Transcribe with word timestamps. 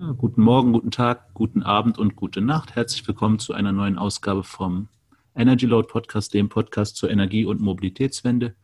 Ja, 0.00 0.12
guten 0.12 0.40
Morgen, 0.40 0.72
guten 0.72 0.90
Tag, 0.90 1.34
guten 1.34 1.62
Abend 1.62 1.98
und 1.98 2.16
gute 2.16 2.40
Nacht. 2.40 2.74
Herzlich 2.74 3.06
willkommen 3.06 3.38
zu 3.38 3.52
einer 3.52 3.70
neuen 3.70 3.98
Ausgabe 3.98 4.44
vom 4.44 4.88
Energy 5.36 5.66
Load 5.66 5.88
Podcast, 5.88 6.32
dem 6.32 6.48
Podcast 6.48 6.96
zur 6.96 7.10
Energie- 7.10 7.44
und 7.44 7.60
Mobilitätswende. 7.60 8.54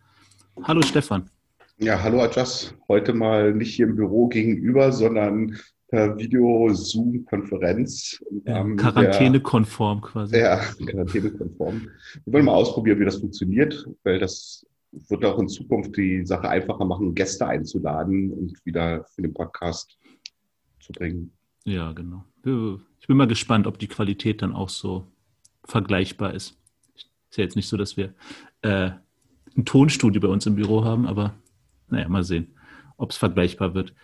Hallo 0.63 0.81
Stefan. 0.81 1.29
Ja, 1.77 2.03
hallo 2.03 2.23
Adjas. 2.23 2.75
Heute 2.89 3.13
mal 3.13 3.53
nicht 3.53 3.75
hier 3.75 3.87
im 3.87 3.97
Büro 3.97 4.29
gegenüber, 4.29 4.93
sondern 4.93 5.59
per 5.89 6.17
Video-Zoom-Konferenz. 6.17 8.19
Ja, 8.47 8.65
Quarantänekonform 8.65 10.01
quasi. 10.01 10.39
Ja, 10.39 10.63
Quarantänekonform. 10.87 11.83
Wir 12.25 12.33
wollen 12.33 12.47
mal 12.47 12.55
ausprobieren, 12.55 12.99
wie 12.99 13.05
das 13.05 13.17
funktioniert, 13.17 13.87
weil 14.05 14.19
das 14.19 14.65
wird 14.91 15.23
auch 15.27 15.39
in 15.39 15.49
Zukunft 15.49 15.99
die 15.99 16.25
Sache 16.25 16.49
einfacher 16.49 16.87
machen, 16.87 17.15
Gäste 17.15 17.47
einzuladen 17.47 18.33
und 18.33 18.59
wieder 18.65 19.05
für 19.15 19.21
den 19.21 19.35
Podcast 19.35 19.99
zu 20.87 20.93
bringen. 20.93 21.33
Ja, 21.65 21.93
genau. 21.93 22.25
Ich 23.01 23.07
bin 23.09 23.17
mal 23.17 23.27
gespannt, 23.27 23.67
ob 23.67 23.79
die 23.79 23.89
Qualität 23.89 24.41
dann 24.43 24.55
auch 24.55 24.69
so 24.69 25.07
vergleichbar 25.65 26.33
ist. 26.33 26.57
Ist 26.95 27.37
ja 27.37 27.45
jetzt 27.45 27.57
nicht 27.57 27.69
so, 27.69 27.77
dass 27.77 27.97
wir 27.97 28.15
äh, 28.63 28.91
ein 29.57 29.65
Tonstudio 29.65 30.21
bei 30.21 30.29
uns 30.29 30.47
im 30.47 30.55
Büro 30.55 30.85
haben, 30.85 31.07
aber 31.07 31.35
naja, 31.89 32.09
mal 32.09 32.23
sehen, 32.23 32.55
ob 32.97 33.11
es 33.11 33.17
vergleichbar 33.17 33.75
wird. 33.75 33.95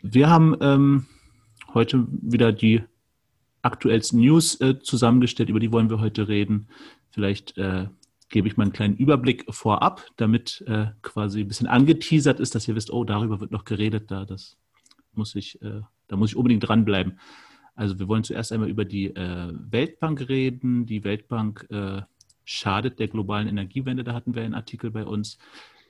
Wir 0.00 0.30
haben 0.30 0.56
ähm, 0.60 1.06
heute 1.74 2.06
wieder 2.08 2.52
die 2.52 2.82
aktuellsten 3.62 4.20
News 4.20 4.60
äh, 4.60 4.78
zusammengestellt, 4.78 5.50
über 5.50 5.60
die 5.60 5.72
wollen 5.72 5.90
wir 5.90 6.00
heute 6.00 6.28
reden. 6.28 6.68
Vielleicht 7.10 7.58
äh, 7.58 7.88
gebe 8.28 8.46
ich 8.46 8.56
mal 8.56 8.62
einen 8.62 8.72
kleinen 8.72 8.96
Überblick 8.96 9.44
vorab, 9.52 10.06
damit 10.16 10.62
äh, 10.68 10.86
quasi 11.02 11.40
ein 11.40 11.48
bisschen 11.48 11.66
angeteasert 11.66 12.38
ist, 12.38 12.54
dass 12.54 12.68
ihr 12.68 12.76
wisst, 12.76 12.92
oh, 12.92 13.04
darüber 13.04 13.40
wird 13.40 13.50
noch 13.50 13.64
geredet, 13.64 14.10
da 14.10 14.24
das 14.24 14.56
muss 15.20 15.34
ich, 15.34 15.60
äh, 15.60 15.82
da 16.08 16.16
muss 16.16 16.30
ich 16.30 16.36
unbedingt 16.36 16.66
dranbleiben. 16.66 17.20
Also 17.74 17.98
wir 17.98 18.08
wollen 18.08 18.24
zuerst 18.24 18.52
einmal 18.52 18.70
über 18.70 18.86
die 18.86 19.14
äh, 19.14 19.52
Weltbank 19.70 20.28
reden. 20.30 20.86
Die 20.86 21.04
Weltbank 21.04 21.66
äh, 21.68 22.00
schadet 22.44 22.98
der 22.98 23.08
globalen 23.08 23.48
Energiewende, 23.48 24.02
da 24.02 24.14
hatten 24.14 24.34
wir 24.34 24.42
einen 24.42 24.54
Artikel 24.54 24.90
bei 24.90 25.04
uns. 25.04 25.38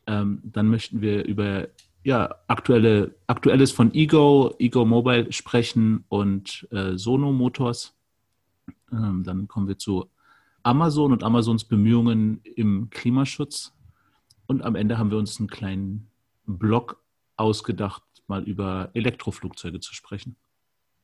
Ähm, 0.09 0.41
dann 0.43 0.67
möchten 0.67 1.01
wir 1.01 1.25
über 1.25 1.69
ja, 2.03 2.35
aktuelle, 2.49 3.15
Aktuelles 3.29 3.71
von 3.71 3.95
Ego, 3.95 4.55
Ego 4.59 4.85
Mobile 4.85 5.33
sprechen 5.33 6.05
und 6.09 6.67
äh, 6.73 6.97
Sono 6.97 7.33
Motors. 7.33 7.95
Ähm, 8.91 9.23
dann 9.25 9.47
kommen 9.47 9.69
wir 9.69 9.79
zu 9.79 10.07
Amazon 10.63 11.13
und 11.13 11.23
Amazons 11.23 11.65
Bemühungen 11.65 12.41
im 12.57 12.91
Klimaschutz. 12.91 13.73
Und 14.47 14.63
am 14.63 14.75
Ende 14.75 14.99
haben 14.99 15.11
wir 15.11 15.19
uns 15.19 15.39
einen 15.39 15.49
kleinen 15.49 16.09
Blog 16.47 17.01
ausgedacht, 17.37 18.03
mal 18.31 18.45
über 18.45 18.91
Elektroflugzeuge 18.95 19.81
zu 19.81 19.95
sprechen. 19.95 20.37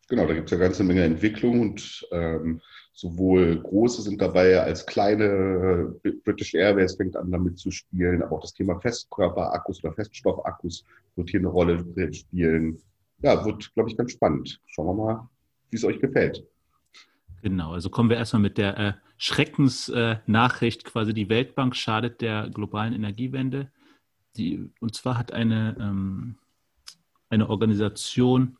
Genau, 0.09 0.27
da 0.27 0.35
gibt 0.35 0.47
es 0.47 0.53
ja 0.53 0.59
ganze 0.59 0.85
Menge 0.85 1.03
Entwicklung 1.03 1.61
und 1.61 2.07
ähm, 2.13 2.61
sowohl 2.93 3.61
große 3.61 4.03
sind 4.03 4.21
dabei 4.23 4.61
als 4.61 4.87
kleine. 4.87 5.95
British 6.25 6.55
Airways 6.55 6.95
fängt 6.95 7.17
an 7.17 7.31
damit 7.31 7.59
zu 7.59 7.71
spielen, 7.73 8.23
aber 8.23 8.37
auch 8.37 8.41
das 8.41 8.55
Thema 8.55 8.81
Festkörperakkus 8.81 9.83
oder 9.83 9.93
Feststoffakkus 9.93 10.85
wird 11.17 11.31
hier 11.31 11.41
eine 11.41 11.49
Rolle 11.49 11.85
spielen. 12.13 12.79
Ja, 13.21 13.45
wird, 13.45 13.75
glaube 13.75 13.91
ich, 13.91 13.97
ganz 13.97 14.13
spannend. 14.13 14.61
Schauen 14.67 14.87
wir 14.87 14.95
mal, 14.95 15.29
wie 15.71 15.77
es 15.77 15.85
euch 15.85 16.01
gefällt. 16.01 16.45
Genau, 17.43 17.73
also 17.73 17.91
kommen 17.91 18.09
wir 18.09 18.17
erstmal 18.17 18.43
mit 18.43 18.59
der 18.59 18.79
äh, 18.79 18.93
Schreckensnachricht, 19.19 20.87
äh, 20.87 20.91
quasi 20.91 21.15
die 21.15 21.29
Weltbank 21.29 21.75
schadet 21.75 22.21
der 22.21 22.49
globalen 22.51 22.93
Energiewende. 22.93 23.71
Die, 24.37 24.71
und 24.81 24.95
zwar 24.95 25.19
hat 25.19 25.33
eine 25.33 25.77
ähm, 25.81 26.37
eine 27.29 27.49
Organisation, 27.51 28.57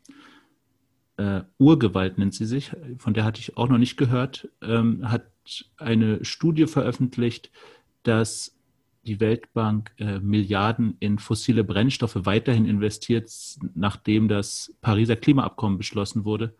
äh, 1.17 1.41
Urgewalt 1.57 2.17
nennt 2.17 2.33
sie 2.33 2.45
sich, 2.45 2.71
von 2.97 3.13
der 3.13 3.23
hatte 3.23 3.39
ich 3.39 3.57
auch 3.57 3.69
noch 3.69 3.77
nicht 3.77 3.97
gehört, 3.97 4.49
ähm, 4.61 5.09
hat 5.09 5.31
eine 5.77 6.23
Studie 6.23 6.67
veröffentlicht, 6.67 7.51
dass 8.03 8.57
die 9.07 9.19
Weltbank 9.19 9.93
äh, 9.97 10.19
Milliarden 10.19 10.97
in 10.99 11.17
fossile 11.17 11.63
Brennstoffe 11.63 12.25
weiterhin 12.25 12.65
investiert, 12.65 13.31
nachdem 13.73 14.27
das 14.27 14.75
Pariser 14.81 15.15
Klimaabkommen 15.15 15.77
beschlossen 15.77 16.25
wurde. 16.25 16.53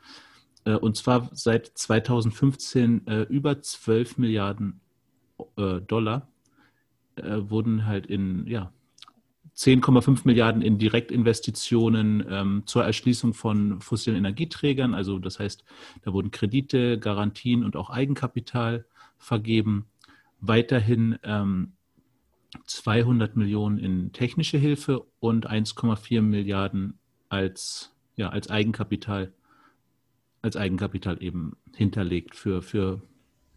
Äh, 0.63 0.75
und 0.75 0.95
zwar 0.95 1.29
seit 1.33 1.67
2015 1.67 3.05
äh, 3.05 3.21
über 3.23 3.61
12 3.61 4.17
Milliarden 4.17 4.79
äh, 5.57 5.81
Dollar 5.81 6.29
äh, 7.15 7.37
wurden 7.37 7.85
halt 7.85 8.07
in 8.07 8.47
ja, 8.47 8.71
10,5 9.57 10.21
Milliarden 10.25 10.61
in 10.61 10.77
Direktinvestitionen 10.77 12.25
ähm, 12.29 12.63
zur 12.67 12.83
Erschließung 12.83 13.33
von 13.33 13.81
fossilen 13.81 14.17
Energieträgern. 14.17 14.93
Also 14.93 15.17
das 15.17 15.39
heißt, 15.39 15.63
da 16.03 16.13
wurden 16.13 16.29
Kredite, 16.29 16.99
Garantien 16.99 17.63
und 17.63 17.75
auch 17.75 17.89
Eigenkapital 17.89 18.85
vergeben. 19.17 19.87
Weiterhin 20.39 21.17
ähm, 21.23 21.73
200 22.65 23.35
Millionen 23.35 23.79
in 23.79 24.11
technische 24.13 24.59
Hilfe 24.59 25.05
und 25.19 25.49
1,4 25.49 26.21
Milliarden 26.21 26.99
als, 27.27 27.95
ja, 28.15 28.29
als 28.29 28.51
Eigenkapital, 28.51 29.33
als 30.43 30.55
Eigenkapital 30.55 31.21
eben 31.21 31.57
hinterlegt 31.75 32.35
für, 32.35 32.61
für 32.61 33.01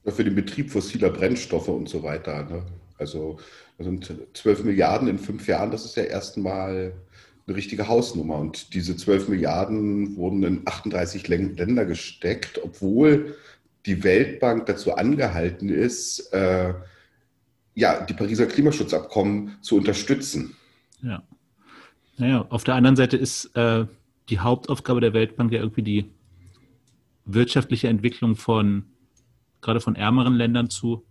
für 0.07 0.25
den 0.25 0.35
Betrieb 0.35 0.71
fossiler 0.71 1.11
Brennstoffe 1.11 1.69
und 1.69 1.89
so 1.89 2.03
weiter. 2.03 2.45
Ne? 2.45 2.65
Also 2.99 3.39
sind 3.85 4.13
12 4.35 4.65
Milliarden 4.65 5.09
in 5.09 5.19
fünf 5.19 5.47
Jahren, 5.47 5.71
das 5.71 5.85
ist 5.85 5.97
ja 5.97 6.05
erstmal 6.05 6.93
eine 7.47 7.57
richtige 7.57 7.89
Hausnummer. 7.89 8.37
Und 8.37 8.75
diese 8.75 8.97
12 8.97 9.29
Milliarden 9.29 10.17
wurden 10.17 10.43
in 10.43 10.63
38 10.65 11.27
Länder 11.29 11.85
gesteckt, 11.85 12.61
obwohl 12.63 13.37
die 13.87 14.05
Weltbank 14.05 14.67
dazu 14.67 14.95
angehalten 14.95 15.69
ist, 15.69 16.33
äh, 16.33 16.75
ja, 17.75 18.05
die 18.05 18.15
Pariser 18.15 18.47
Klimaschutzabkommen 18.47 19.57
zu 19.63 19.77
unterstützen. 19.77 20.57
Ja. 21.03 21.23
Naja, 22.19 22.47
auf 22.51 22.65
der 22.65 22.75
anderen 22.75 22.97
Seite 22.97 23.17
ist 23.17 23.57
äh, 23.57 23.87
die 24.29 24.39
Hauptaufgabe 24.39 25.01
der 25.01 25.15
Weltbank 25.15 25.53
ja 25.53 25.61
irgendwie 25.61 25.83
die 25.83 26.11
wirtschaftliche 27.25 27.89
Entwicklung 27.89 28.37
von, 28.37 28.85
gerade 29.63 29.81
von 29.81 29.97
ärmeren 29.97 30.35
Ländern 30.35 30.69
zu 30.69 31.05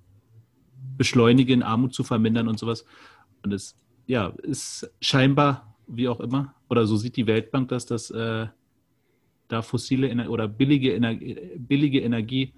beschleunigen, 1.00 1.64
Armut 1.64 1.94
zu 1.96 2.04
vermindern 2.04 2.50
und 2.50 2.60
sowas. 2.60 2.86
Und 3.42 3.54
es 3.54 3.74
ja, 4.06 4.34
ist 4.44 4.92
scheinbar, 5.00 5.76
wie 5.88 6.10
auch 6.10 6.20
immer, 6.20 6.54
oder 6.70 6.86
so 6.86 6.98
sieht 6.98 7.16
die 7.16 7.26
Weltbank 7.26 7.70
das, 7.70 7.86
dass 7.86 8.12
äh, 8.12 8.48
da 9.48 9.62
fossile 9.62 10.10
Ener 10.10 10.30
oder 10.30 10.48
billige, 10.50 10.94
Ener 10.94 11.16
billige 11.58 12.02
Energie 12.02 12.54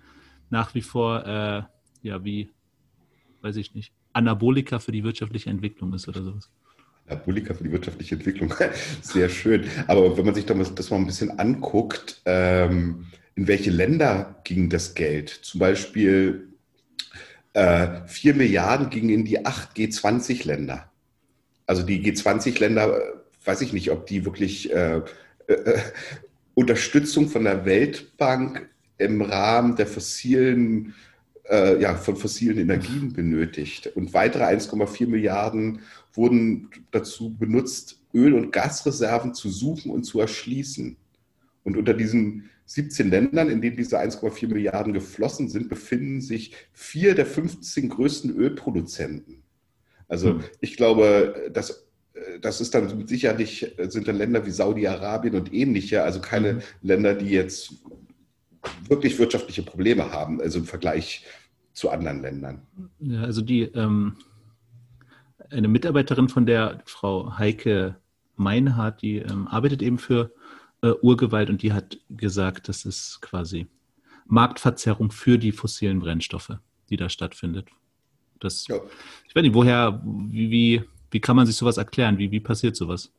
nach 0.50 0.74
wie 0.74 0.82
vor, 0.82 1.24
äh, 1.26 1.62
ja, 2.02 2.26
wie, 2.26 2.50
weiß 3.42 3.58
ich 3.58 3.76
nicht, 3.76 3.94
Anabolika 4.12 4.80
für 4.80 4.92
die 4.92 5.04
wirtschaftliche 5.04 5.52
Entwicklung 5.52 5.94
ist 5.94 6.08
oder 6.08 6.24
sowas. 6.24 6.50
Anabolika 7.08 7.54
für 7.54 7.64
die 7.64 7.72
wirtschaftliche 7.72 8.16
Entwicklung, 8.16 8.52
sehr 9.02 9.30
schön. 9.30 9.66
Aber 9.88 10.18
wenn 10.18 10.26
man 10.26 10.34
sich 10.34 10.48
das 10.48 10.90
mal 10.90 10.98
ein 10.98 11.06
bisschen 11.06 11.38
anguckt, 11.38 12.22
ähm, 12.26 13.06
in 13.36 13.48
welche 13.48 13.70
Länder 13.70 14.42
ging 14.44 14.70
das 14.70 14.96
Geld? 14.96 15.30
Zum 15.30 15.60
Beispiel 15.60 16.51
äh, 17.54 18.08
4 18.08 18.36
Milliarden 18.36 18.90
gingen 18.90 19.10
in 19.10 19.26
die 19.26 19.46
8 19.46 19.76
G20-Länder. 19.76 20.90
Also 21.66 21.84
die 21.84 22.04
G20-Länder, 22.04 22.98
äh, 22.98 23.02
weiß 23.46 23.62
ich 23.62 23.74
nicht, 23.74 23.92
ob 23.92 24.06
die 24.06 24.26
wirklich 24.26 24.74
äh, 24.74 25.02
äh, 25.48 25.80
Unterstützung 26.54 27.30
von 27.30 27.44
der 27.44 27.66
Weltbank 27.66 28.70
im 28.98 29.22
Rahmen 29.22 29.76
der 29.76 29.88
fossilen, 29.88 30.94
äh, 31.50 31.82
ja, 31.82 31.96
von 31.96 32.16
fossilen 32.16 32.60
Energien 32.60 33.14
benötigt. 33.14 33.88
Und 33.96 34.14
weitere 34.14 34.44
1,4 34.44 35.08
Milliarden 35.08 35.82
wurden 36.14 36.70
dazu 36.92 37.36
benutzt, 37.36 38.00
Öl- 38.14 38.34
und 38.34 38.52
Gasreserven 38.52 39.34
zu 39.34 39.50
suchen 39.50 39.92
und 39.92 40.04
zu 40.04 40.20
erschließen. 40.20 40.98
Und 41.64 41.78
unter 41.78 41.94
diesen 41.94 42.50
17 42.74 43.10
Ländern, 43.10 43.50
in 43.50 43.62
denen 43.62 43.76
diese 43.76 44.00
1,4 44.00 44.48
Milliarden 44.48 44.94
geflossen 44.94 45.50
sind, 45.50 45.68
befinden 45.68 46.22
sich 46.22 46.54
vier 46.72 47.16
der 47.16 47.26
15 47.26 47.90
größten 47.90 48.34
Ölproduzenten. 48.34 49.44
Also 50.08 50.36
hm. 50.36 50.44
ich 50.62 50.78
glaube, 50.78 51.52
das, 51.54 51.86
das 52.42 52.62
ist 52.62 52.74
dann 52.74 53.08
sicherlich, 53.08 53.76
sind 53.90 54.08
dann 54.08 54.16
Länder 54.16 54.46
wie 54.46 54.52
Saudi-Arabien 54.52 55.36
und 55.36 55.54
ähnliche, 55.54 56.04
also 56.04 56.22
keine 56.22 56.50
hm. 56.50 56.62
Länder, 56.82 57.14
die 57.16 57.30
jetzt 57.30 57.74
wirklich 58.88 59.20
wirtschaftliche 59.20 59.64
Probleme 59.64 60.12
haben, 60.12 60.40
also 60.40 60.60
im 60.60 60.66
Vergleich 60.66 61.26
zu 61.74 61.90
anderen 61.90 62.22
Ländern. 62.22 62.62
Ja, 63.00 63.24
also 63.24 63.42
die 63.42 63.64
ähm, 63.64 64.16
eine 65.50 65.68
Mitarbeiterin 65.68 66.30
von 66.30 66.46
der 66.46 66.82
Frau 66.86 67.38
Heike 67.38 67.98
Meinhardt, 68.38 69.02
die 69.02 69.18
ähm, 69.18 69.48
arbeitet 69.48 69.82
eben 69.82 69.98
für 69.98 70.32
äh, 70.82 70.92
Urgewalt 71.02 71.50
und 71.50 71.62
die 71.62 71.74
hat 71.74 71.98
gesagt, 72.10 72.70
das 72.70 72.86
ist 72.86 73.22
quasi 73.22 73.68
Marktverzerrung 74.26 75.12
für 75.12 75.38
die 75.38 75.52
fossilen 75.52 76.00
Brennstoffe, 76.00 76.58
die 76.90 76.98
da 76.98 77.10
stattfindet. 77.10 77.68
Das, 78.40 78.68
ja. 78.68 78.78
Ich 79.28 79.36
weiß 79.36 79.44
nicht, 79.44 79.54
woher, 79.54 80.02
wie, 80.04 80.50
wie, 80.50 80.84
wie 81.12 81.20
kann 81.20 81.36
man 81.36 81.46
sich 81.46 81.56
sowas 81.56 81.78
erklären? 81.78 82.18
Wie, 82.18 82.32
wie 82.32 82.40
passiert 82.40 82.76
sowas? 82.76 83.12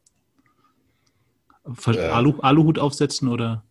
Äh, 1.87 1.99
Alu, 2.09 2.41
Aluhut 2.41 2.79
aufsetzen 2.79 3.29
oder? 3.29 3.63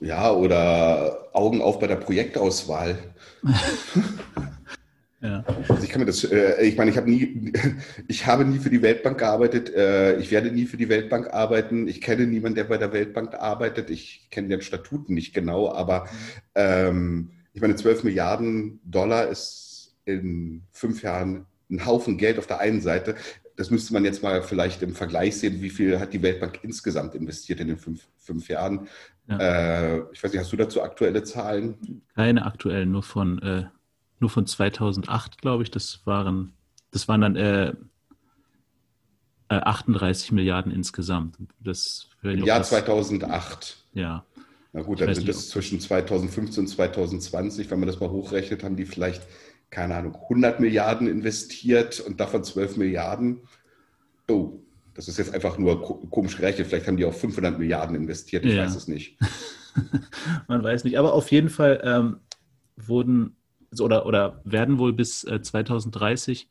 Ja, 0.00 0.32
oder 0.32 1.28
Augen 1.32 1.62
auf 1.62 1.78
bei 1.78 1.86
der 1.86 1.96
Projektauswahl. 1.96 2.98
ja. 5.20 5.44
Also 5.68 5.82
ich 5.82 5.88
kann 5.88 6.00
mir 6.00 6.06
das, 6.06 6.24
äh, 6.24 6.62
ich 6.62 6.76
meine, 6.76 6.90
ich 6.90 6.96
habe 6.96 7.10
nie, 7.10 7.52
ich 8.08 8.26
habe 8.26 8.44
nie 8.44 8.58
für 8.58 8.70
die 8.70 8.82
Weltbank 8.82 9.18
gearbeitet, 9.18 9.74
äh, 9.74 10.16
ich 10.18 10.30
werde 10.30 10.50
nie 10.50 10.66
für 10.66 10.76
die 10.76 10.88
Weltbank 10.88 11.32
arbeiten, 11.32 11.88
ich 11.88 12.00
kenne 12.00 12.26
niemanden, 12.26 12.56
der 12.56 12.64
bei 12.64 12.78
der 12.78 12.92
Weltbank 12.92 13.34
arbeitet, 13.34 13.90
ich 13.90 14.28
kenne 14.30 14.48
den 14.48 14.62
Statuten 14.62 15.14
nicht 15.14 15.34
genau, 15.34 15.72
aber 15.72 16.08
ähm, 16.54 17.30
ich 17.52 17.60
meine, 17.60 17.76
12 17.76 18.04
Milliarden 18.04 18.80
Dollar 18.84 19.28
ist 19.28 19.94
in 20.04 20.62
fünf 20.72 21.02
Jahren 21.02 21.46
ein 21.70 21.84
Haufen 21.84 22.18
Geld 22.18 22.38
auf 22.38 22.46
der 22.46 22.60
einen 22.60 22.80
Seite 22.80 23.16
das 23.56 23.70
müsste 23.70 23.92
man 23.94 24.04
jetzt 24.04 24.22
mal 24.22 24.42
vielleicht 24.42 24.82
im 24.82 24.94
Vergleich 24.94 25.38
sehen, 25.38 25.62
wie 25.62 25.70
viel 25.70 25.98
hat 25.98 26.12
die 26.12 26.22
Weltbank 26.22 26.60
insgesamt 26.62 27.14
investiert 27.14 27.60
in 27.60 27.68
den 27.68 27.78
fünf, 27.78 28.06
fünf 28.18 28.48
Jahren. 28.48 28.88
Ja. 29.28 29.38
Äh, 29.38 30.02
ich 30.12 30.22
weiß 30.22 30.32
nicht, 30.32 30.40
hast 30.40 30.52
du 30.52 30.56
dazu 30.56 30.82
aktuelle 30.82 31.24
Zahlen? 31.24 32.02
Keine 32.14 32.44
aktuellen, 32.44 32.92
nur 32.92 33.02
von, 33.02 33.40
äh, 33.42 33.64
nur 34.20 34.30
von 34.30 34.46
2008, 34.46 35.40
glaube 35.40 35.62
ich. 35.62 35.70
Das 35.70 36.06
waren, 36.06 36.52
das 36.90 37.08
waren 37.08 37.20
dann 37.20 37.36
äh, 37.36 37.74
38 39.48 40.30
äh, 40.30 40.34
Milliarden 40.34 40.72
insgesamt. 40.72 41.36
Das 41.60 42.08
Im 42.22 42.44
Jahr 42.44 42.60
das, 42.60 42.70
2008. 42.70 43.84
Ja. 43.92 44.24
Na 44.72 44.82
gut, 44.82 45.00
dann 45.00 45.14
sind 45.14 45.28
das 45.28 45.48
zwischen 45.48 45.80
2015 45.80 46.64
und 46.64 46.68
2020, 46.68 47.70
wenn 47.70 47.78
man 47.78 47.86
das 47.86 48.00
mal 48.00 48.10
hochrechnet, 48.10 48.62
haben 48.62 48.76
die 48.76 48.84
vielleicht 48.84 49.22
keine 49.70 49.96
Ahnung, 49.96 50.14
100 50.14 50.60
Milliarden 50.60 51.08
investiert 51.08 52.00
und 52.00 52.20
davon 52.20 52.44
12 52.44 52.76
Milliarden. 52.76 53.40
Oh, 54.28 54.60
das 54.94 55.08
ist 55.08 55.18
jetzt 55.18 55.34
einfach 55.34 55.58
nur 55.58 56.08
komisch 56.10 56.36
gerechnet. 56.36 56.68
Vielleicht 56.68 56.86
haben 56.86 56.96
die 56.96 57.04
auch 57.04 57.14
500 57.14 57.58
Milliarden 57.58 57.96
investiert. 57.96 58.44
Ich 58.44 58.54
ja. 58.54 58.64
weiß 58.64 58.74
es 58.74 58.88
nicht. 58.88 59.18
Man 60.48 60.62
weiß 60.62 60.84
nicht. 60.84 60.98
Aber 60.98 61.12
auf 61.12 61.30
jeden 61.30 61.50
Fall 61.50 61.80
ähm, 61.84 62.20
wurden 62.76 63.36
oder, 63.80 64.06
oder 64.06 64.40
werden 64.44 64.78
wohl 64.78 64.92
bis 64.92 65.24
äh, 65.24 65.40
2030 65.40 66.48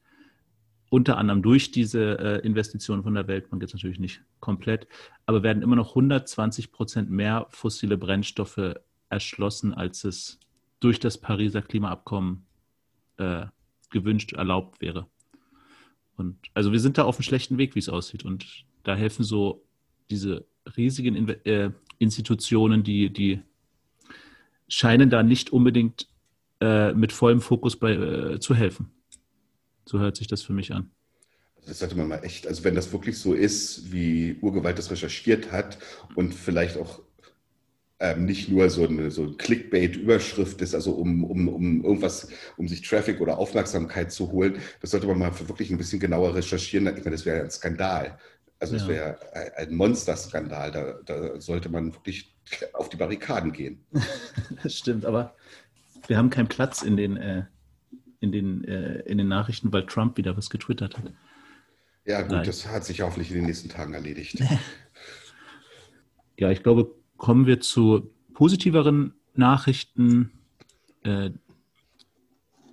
unter 0.90 1.18
anderem 1.18 1.42
durch 1.42 1.72
diese 1.72 2.20
äh, 2.20 2.46
Investitionen 2.46 3.04
von 3.04 3.16
der 3.16 3.28
Weltbank 3.28 3.62
jetzt 3.62 3.74
natürlich 3.74 4.00
nicht 4.00 4.22
komplett, 4.40 4.88
aber 5.26 5.44
werden 5.44 5.64
immer 5.64 5.76
noch 5.76 5.90
120 5.90 6.72
Prozent 6.72 7.10
mehr 7.10 7.48
fossile 7.50 7.98
Brennstoffe 7.98 8.76
erschlossen, 9.10 9.74
als 9.74 10.04
es 10.04 10.40
durch 10.80 11.00
das 11.00 11.18
Pariser 11.18 11.62
Klimaabkommen 11.62 12.46
äh, 13.18 13.46
gewünscht, 13.90 14.34
erlaubt 14.34 14.82
wäre. 14.82 15.08
Und 16.18 16.38
also 16.54 16.72
wir 16.72 16.80
sind 16.80 16.98
da 16.98 17.04
auf 17.04 17.18
einem 17.18 17.24
schlechten 17.24 17.58
Weg, 17.58 17.76
wie 17.76 17.80
es 17.80 17.90
aussieht. 17.90 18.24
Und 18.24 18.66
da 18.84 18.96
helfen 18.96 19.24
so 19.24 19.66
diese 20.10 20.46
riesigen 20.78 21.16
In 21.16 21.30
äh, 21.46 21.72
Institutionen, 21.98 22.84
die, 22.84 23.12
die 23.12 23.42
scheinen 24.68 25.10
da 25.10 25.24
nicht 25.24 25.52
unbedingt 25.52 26.08
äh, 26.62 26.94
mit 26.94 27.12
vollem 27.12 27.42
Fokus 27.42 27.78
bei, 27.78 27.92
äh, 27.92 28.40
zu 28.40 28.56
helfen. 28.56 28.92
So 29.86 30.00
hört 30.00 30.16
sich 30.16 30.28
das 30.28 30.42
für 30.42 30.54
mich 30.54 30.74
an. 30.74 30.92
Das 31.68 31.80
sollte 31.80 31.96
man 31.96 32.08
mal 32.08 32.24
echt, 32.24 32.48
also 32.48 32.64
wenn 32.64 32.76
das 32.76 32.92
wirklich 32.92 33.18
so 33.18 33.34
ist, 33.34 33.92
wie 33.92 34.38
Urgewalt 34.42 34.78
das 34.78 34.92
recherchiert 34.92 35.52
hat 35.52 35.80
und 36.16 36.34
vielleicht 36.34 36.78
auch 36.78 37.02
ähm, 38.00 38.26
nicht 38.26 38.50
nur 38.50 38.70
so 38.70 38.88
eine 38.88 39.10
so 39.10 39.32
Clickbait-Überschrift 39.32 40.62
ist, 40.62 40.76
also 40.76 40.92
um, 40.92 41.24
um, 41.24 41.48
um 41.48 41.84
irgendwas, 41.84 42.28
um 42.58 42.68
sich 42.68 42.82
Traffic 42.82 43.22
oder 43.22 43.38
Aufmerksamkeit 43.38 44.12
zu 44.12 44.32
holen. 44.32 44.60
Das 44.82 44.92
sollte 44.92 45.08
man 45.08 45.18
mal 45.18 45.32
wirklich 45.48 45.72
ein 45.72 45.78
bisschen 45.78 46.00
genauer 46.00 46.36
recherchieren. 46.36 46.88
Ich 46.88 47.04
meine, 47.04 47.16
das 47.16 47.26
wäre 47.26 47.42
ein 47.42 47.50
Skandal. 47.50 48.20
Also 48.60 48.74
das 48.74 48.84
ja. 48.84 48.90
wäre 48.90 49.18
ein 49.58 49.74
Monsterskandal. 49.76 50.72
Da, 50.72 50.94
da 51.06 51.40
sollte 51.40 51.70
man 51.70 51.94
wirklich 51.94 52.36
auf 52.74 52.90
die 52.90 52.98
Barrikaden 52.98 53.52
gehen. 53.52 53.86
das 54.64 54.78
stimmt, 54.78 55.06
aber 55.06 55.34
wir 56.08 56.18
haben 56.18 56.30
keinen 56.30 56.48
Platz 56.48 56.82
in 56.82 56.98
den, 56.98 57.18
äh, 57.18 57.46
in, 58.20 58.32
den, 58.32 58.64
äh, 58.64 59.00
in 59.02 59.18
den 59.18 59.28
Nachrichten, 59.28 59.72
weil 59.72 59.86
Trump 59.86 60.18
wieder 60.18 60.36
was 60.38 60.50
getwittert 60.50 60.98
hat. 60.98 61.12
Ja, 62.06 62.22
gut, 62.22 62.32
Nein. 62.32 62.46
das 62.46 62.68
hat 62.68 62.86
sich 62.86 63.02
hoffentlich 63.02 63.32
in 63.32 63.38
den 63.38 63.46
nächsten 63.46 63.70
Tagen 63.70 63.94
erledigt. 63.94 64.40
ja, 66.38 66.52
ich 66.52 66.62
glaube, 66.62 66.94
kommen 67.18 67.48
wir 67.48 67.60
zu 67.60 68.12
positiveren 68.34 69.14
Nachrichten. 69.34 70.32
Äh, 71.04 71.32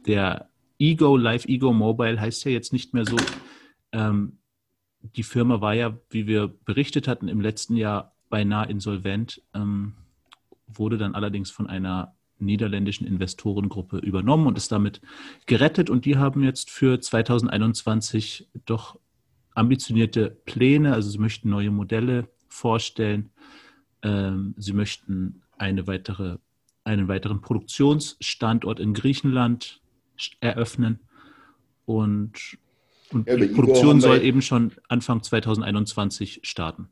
der 0.06 0.48
Ego, 0.78 1.16
Live 1.16 1.46
Ego 1.46 1.72
Mobile 1.72 2.20
heißt 2.20 2.44
ja 2.44 2.50
jetzt 2.50 2.72
nicht 2.72 2.92
mehr 2.92 3.04
so. 3.04 3.16
Ähm, 3.92 4.38
die 5.00 5.22
Firma 5.22 5.60
war 5.60 5.74
ja, 5.74 5.98
wie 6.10 6.26
wir 6.26 6.48
berichtet 6.48 7.08
hatten, 7.08 7.28
im 7.28 7.40
letzten 7.40 7.76
Jahr 7.76 8.14
beinahe 8.28 8.68
insolvent, 8.68 9.42
ähm, 9.54 9.94
wurde 10.66 10.98
dann 10.98 11.14
allerdings 11.14 11.50
von 11.50 11.68
einer 11.68 12.14
niederländischen 12.44 13.06
Investorengruppe 13.06 13.98
übernommen 13.98 14.46
und 14.46 14.56
ist 14.56 14.72
damit 14.72 15.00
gerettet. 15.46 15.90
Und 15.90 16.04
die 16.04 16.16
haben 16.16 16.42
jetzt 16.42 16.70
für 16.70 17.00
2021 17.00 18.48
doch 18.66 18.98
ambitionierte 19.54 20.30
Pläne, 20.44 20.94
also 20.94 21.10
sie 21.10 21.18
möchten 21.18 21.50
neue 21.50 21.70
Modelle 21.70 22.28
vorstellen, 22.48 23.30
ähm, 24.02 24.54
sie 24.56 24.72
möchten 24.72 25.42
eine 25.58 25.86
weitere, 25.86 26.38
einen 26.84 27.08
weiteren 27.08 27.40
Produktionsstandort 27.40 28.80
in 28.80 28.94
Griechenland 28.94 29.80
eröffnen 30.40 31.00
und, 31.84 32.58
und 33.10 33.28
ja, 33.28 33.36
die 33.36 33.46
Produktion 33.46 34.00
soll 34.00 34.22
eben 34.22 34.42
schon 34.42 34.72
Anfang 34.88 35.22
2021 35.22 36.40
starten. 36.42 36.88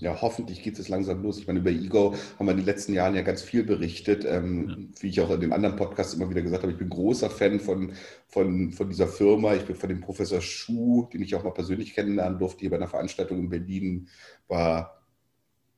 Ja, 0.00 0.20
hoffentlich 0.20 0.62
geht 0.62 0.78
es 0.78 0.88
langsam 0.88 1.22
los. 1.22 1.38
Ich 1.38 1.46
meine, 1.46 1.60
über 1.60 1.70
Ego 1.70 2.14
haben 2.38 2.46
wir 2.46 2.50
in 2.50 2.58
den 2.58 2.66
letzten 2.66 2.94
Jahren 2.94 3.14
ja 3.14 3.22
ganz 3.22 3.42
viel 3.42 3.62
berichtet. 3.62 4.24
Ähm, 4.28 4.68
ja. 4.68 5.02
Wie 5.02 5.08
ich 5.08 5.20
auch 5.20 5.30
in 5.30 5.40
den 5.40 5.52
anderen 5.52 5.76
Podcasts 5.76 6.14
immer 6.14 6.28
wieder 6.28 6.42
gesagt 6.42 6.62
habe, 6.64 6.72
ich 6.72 6.78
bin 6.78 6.88
großer 6.88 7.30
Fan 7.30 7.60
von, 7.60 7.92
von, 8.26 8.72
von 8.72 8.88
dieser 8.88 9.06
Firma. 9.06 9.54
Ich 9.54 9.64
bin 9.64 9.76
von 9.76 9.88
dem 9.88 10.00
Professor 10.00 10.40
Schuh, 10.40 11.08
den 11.12 11.22
ich 11.22 11.34
auch 11.36 11.44
mal 11.44 11.52
persönlich 11.52 11.94
kennenlernen 11.94 12.40
durfte, 12.40 12.60
hier 12.60 12.70
bei 12.70 12.76
einer 12.76 12.88
Veranstaltung 12.88 13.38
in 13.38 13.48
Berlin, 13.50 14.08
war 14.48 15.04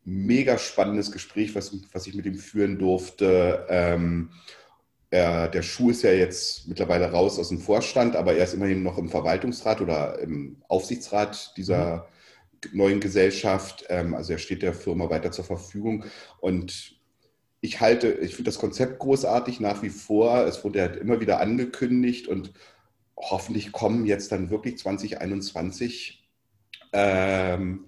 mega 0.05 0.57
spannendes 0.57 1.13
Gespräch, 1.13 1.55
was, 1.55 1.77
was 1.93 2.07
ich 2.07 2.15
mit 2.15 2.25
ihm 2.25 2.37
führen 2.37 2.79
durfte. 2.79 3.67
Ähm, 3.69 4.31
er, 5.11 5.49
der 5.49 5.63
Schuh 5.63 5.91
ist 5.91 6.03
ja 6.03 6.13
jetzt 6.13 6.69
mittlerweile 6.69 7.11
raus 7.11 7.39
aus 7.39 7.51
dem 7.51 7.61
Vorstand, 7.61 8.17
aber 8.17 8.35
er 8.35 8.45
ist 8.45 8.55
immerhin 8.55 8.83
noch 8.83 8.97
im 8.97 9.09
Verwaltungsrat 9.09 9.81
oder 9.81 10.19
im 10.21 10.57
Aufsichtsrat 10.69 11.53
dieser 11.57 11.97
mhm. 11.97 12.03
Neuen 12.73 13.01
Gesellschaft. 13.01 13.85
Ähm, 13.89 14.15
also 14.15 14.33
er 14.33 14.39
steht 14.39 14.63
der 14.63 14.75
Firma 14.75 15.11
weiter 15.11 15.33
zur 15.33 15.45
Verfügung. 15.45 16.05
Und 16.41 16.97
ich 17.61 17.81
halte, 17.81 18.09
ich 18.13 18.35
finde 18.37 18.51
das 18.51 18.59
Konzept 18.59 18.99
großartig 18.99 19.61
nach 19.61 19.83
wie 19.83 19.91
vor. 19.91 20.47
Es 20.47 20.65
wurde 20.65 20.83
halt 20.83 20.97
immer 20.97 21.21
wieder 21.21 21.41
angekündigt 21.41 22.29
und 22.29 22.53
hoffentlich 23.17 23.73
kommen 23.73 24.05
jetzt 24.07 24.31
dann 24.31 24.51
wirklich 24.51 24.79
2021 24.79 26.23
ähm, 26.93 27.87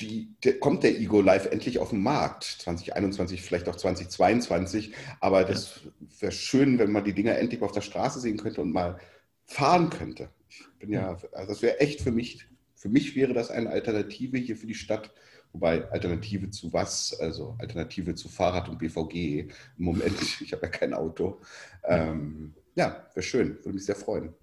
die, 0.00 0.34
der, 0.44 0.58
kommt 0.58 0.82
der 0.82 0.98
Ego 0.98 1.20
Live 1.20 1.46
endlich 1.46 1.78
auf 1.78 1.90
den 1.90 2.02
Markt, 2.02 2.44
2021, 2.44 3.42
vielleicht 3.42 3.68
auch 3.68 3.76
2022. 3.76 4.92
Aber 5.20 5.44
das 5.44 5.80
wäre 6.18 6.32
schön, 6.32 6.78
wenn 6.78 6.92
man 6.92 7.04
die 7.04 7.12
Dinger 7.12 7.38
endlich 7.38 7.62
auf 7.62 7.72
der 7.72 7.82
Straße 7.82 8.20
sehen 8.20 8.36
könnte 8.36 8.60
und 8.60 8.72
mal 8.72 8.98
fahren 9.44 9.90
könnte. 9.90 10.30
Ich 10.48 10.66
bin 10.78 10.92
ja, 10.92 11.16
also 11.32 11.48
das 11.48 11.62
wäre 11.62 11.80
echt 11.80 12.00
für 12.00 12.10
mich, 12.10 12.46
für 12.82 12.88
mich 12.88 13.14
wäre 13.14 13.32
das 13.32 13.52
eine 13.52 13.70
Alternative 13.70 14.38
hier 14.38 14.56
für 14.56 14.66
die 14.66 14.74
Stadt. 14.74 15.12
Wobei 15.52 15.88
Alternative 15.92 16.50
zu 16.50 16.72
was? 16.72 17.16
Also 17.20 17.54
Alternative 17.60 18.16
zu 18.16 18.28
Fahrrad 18.28 18.68
und 18.68 18.80
BVG. 18.80 19.48
Im 19.78 19.84
Moment, 19.84 20.20
ich 20.40 20.52
habe 20.52 20.62
ja 20.62 20.68
kein 20.68 20.92
Auto. 20.92 21.40
Ähm, 21.84 22.54
ja, 22.74 23.06
wäre 23.14 23.22
schön, 23.22 23.54
würde 23.58 23.74
mich 23.74 23.84
sehr 23.84 23.94
freuen. 23.94 24.34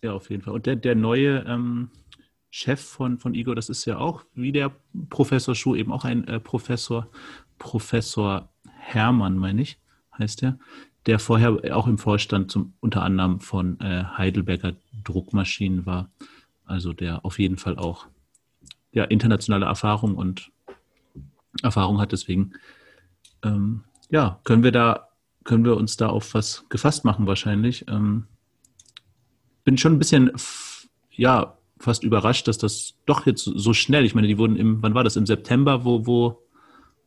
Ja, 0.00 0.12
auf 0.12 0.30
jeden 0.30 0.44
Fall. 0.44 0.54
Und 0.54 0.66
der, 0.66 0.76
der 0.76 0.94
neue 0.94 1.44
ähm, 1.48 1.90
Chef 2.50 2.80
von, 2.80 3.18
von 3.18 3.34
Igor, 3.34 3.56
das 3.56 3.68
ist 3.68 3.84
ja 3.84 3.98
auch 3.98 4.24
wie 4.34 4.52
der 4.52 4.70
Professor 5.10 5.56
Schuh, 5.56 5.74
eben 5.74 5.90
auch 5.90 6.04
ein 6.04 6.28
äh, 6.28 6.38
Professor, 6.38 7.08
Professor 7.58 8.48
Hermann, 8.78 9.36
meine 9.38 9.60
ich, 9.60 9.80
heißt 10.16 10.44
er, 10.44 10.56
der 11.06 11.18
vorher 11.18 11.76
auch 11.76 11.88
im 11.88 11.98
Vorstand 11.98 12.52
zum, 12.52 12.74
unter 12.78 13.02
anderem 13.02 13.40
von 13.40 13.80
äh, 13.80 14.04
Heidelberger 14.04 14.76
Druckmaschinen 15.02 15.84
war. 15.84 16.12
Also 16.72 16.92
der 16.92 17.24
auf 17.24 17.38
jeden 17.38 17.58
Fall 17.58 17.76
auch 17.76 18.06
ja, 18.92 19.04
internationale 19.04 19.66
Erfahrung 19.66 20.16
und 20.16 20.50
Erfahrung 21.62 22.00
hat. 22.00 22.12
Deswegen 22.12 22.52
ähm, 23.44 23.84
ja, 24.10 24.40
können 24.44 24.62
wir 24.62 24.72
da, 24.72 25.08
können 25.44 25.64
wir 25.64 25.76
uns 25.76 25.96
da 25.96 26.08
auf 26.08 26.34
was 26.34 26.64
gefasst 26.70 27.04
machen 27.04 27.26
wahrscheinlich. 27.26 27.86
Ähm, 27.88 28.26
bin 29.64 29.76
schon 29.76 29.92
ein 29.92 29.98
bisschen 29.98 30.32
ja, 31.10 31.58
fast 31.78 32.04
überrascht, 32.04 32.48
dass 32.48 32.58
das 32.58 32.94
doch 33.06 33.26
jetzt 33.26 33.44
so 33.44 33.74
schnell, 33.74 34.04
ich 34.06 34.14
meine, 34.14 34.28
die 34.28 34.38
wurden 34.38 34.56
im, 34.56 34.82
wann 34.82 34.94
war 34.94 35.04
das, 35.04 35.16
im 35.16 35.26
September, 35.26 35.84
wo, 35.84 36.06
wo, 36.06 36.42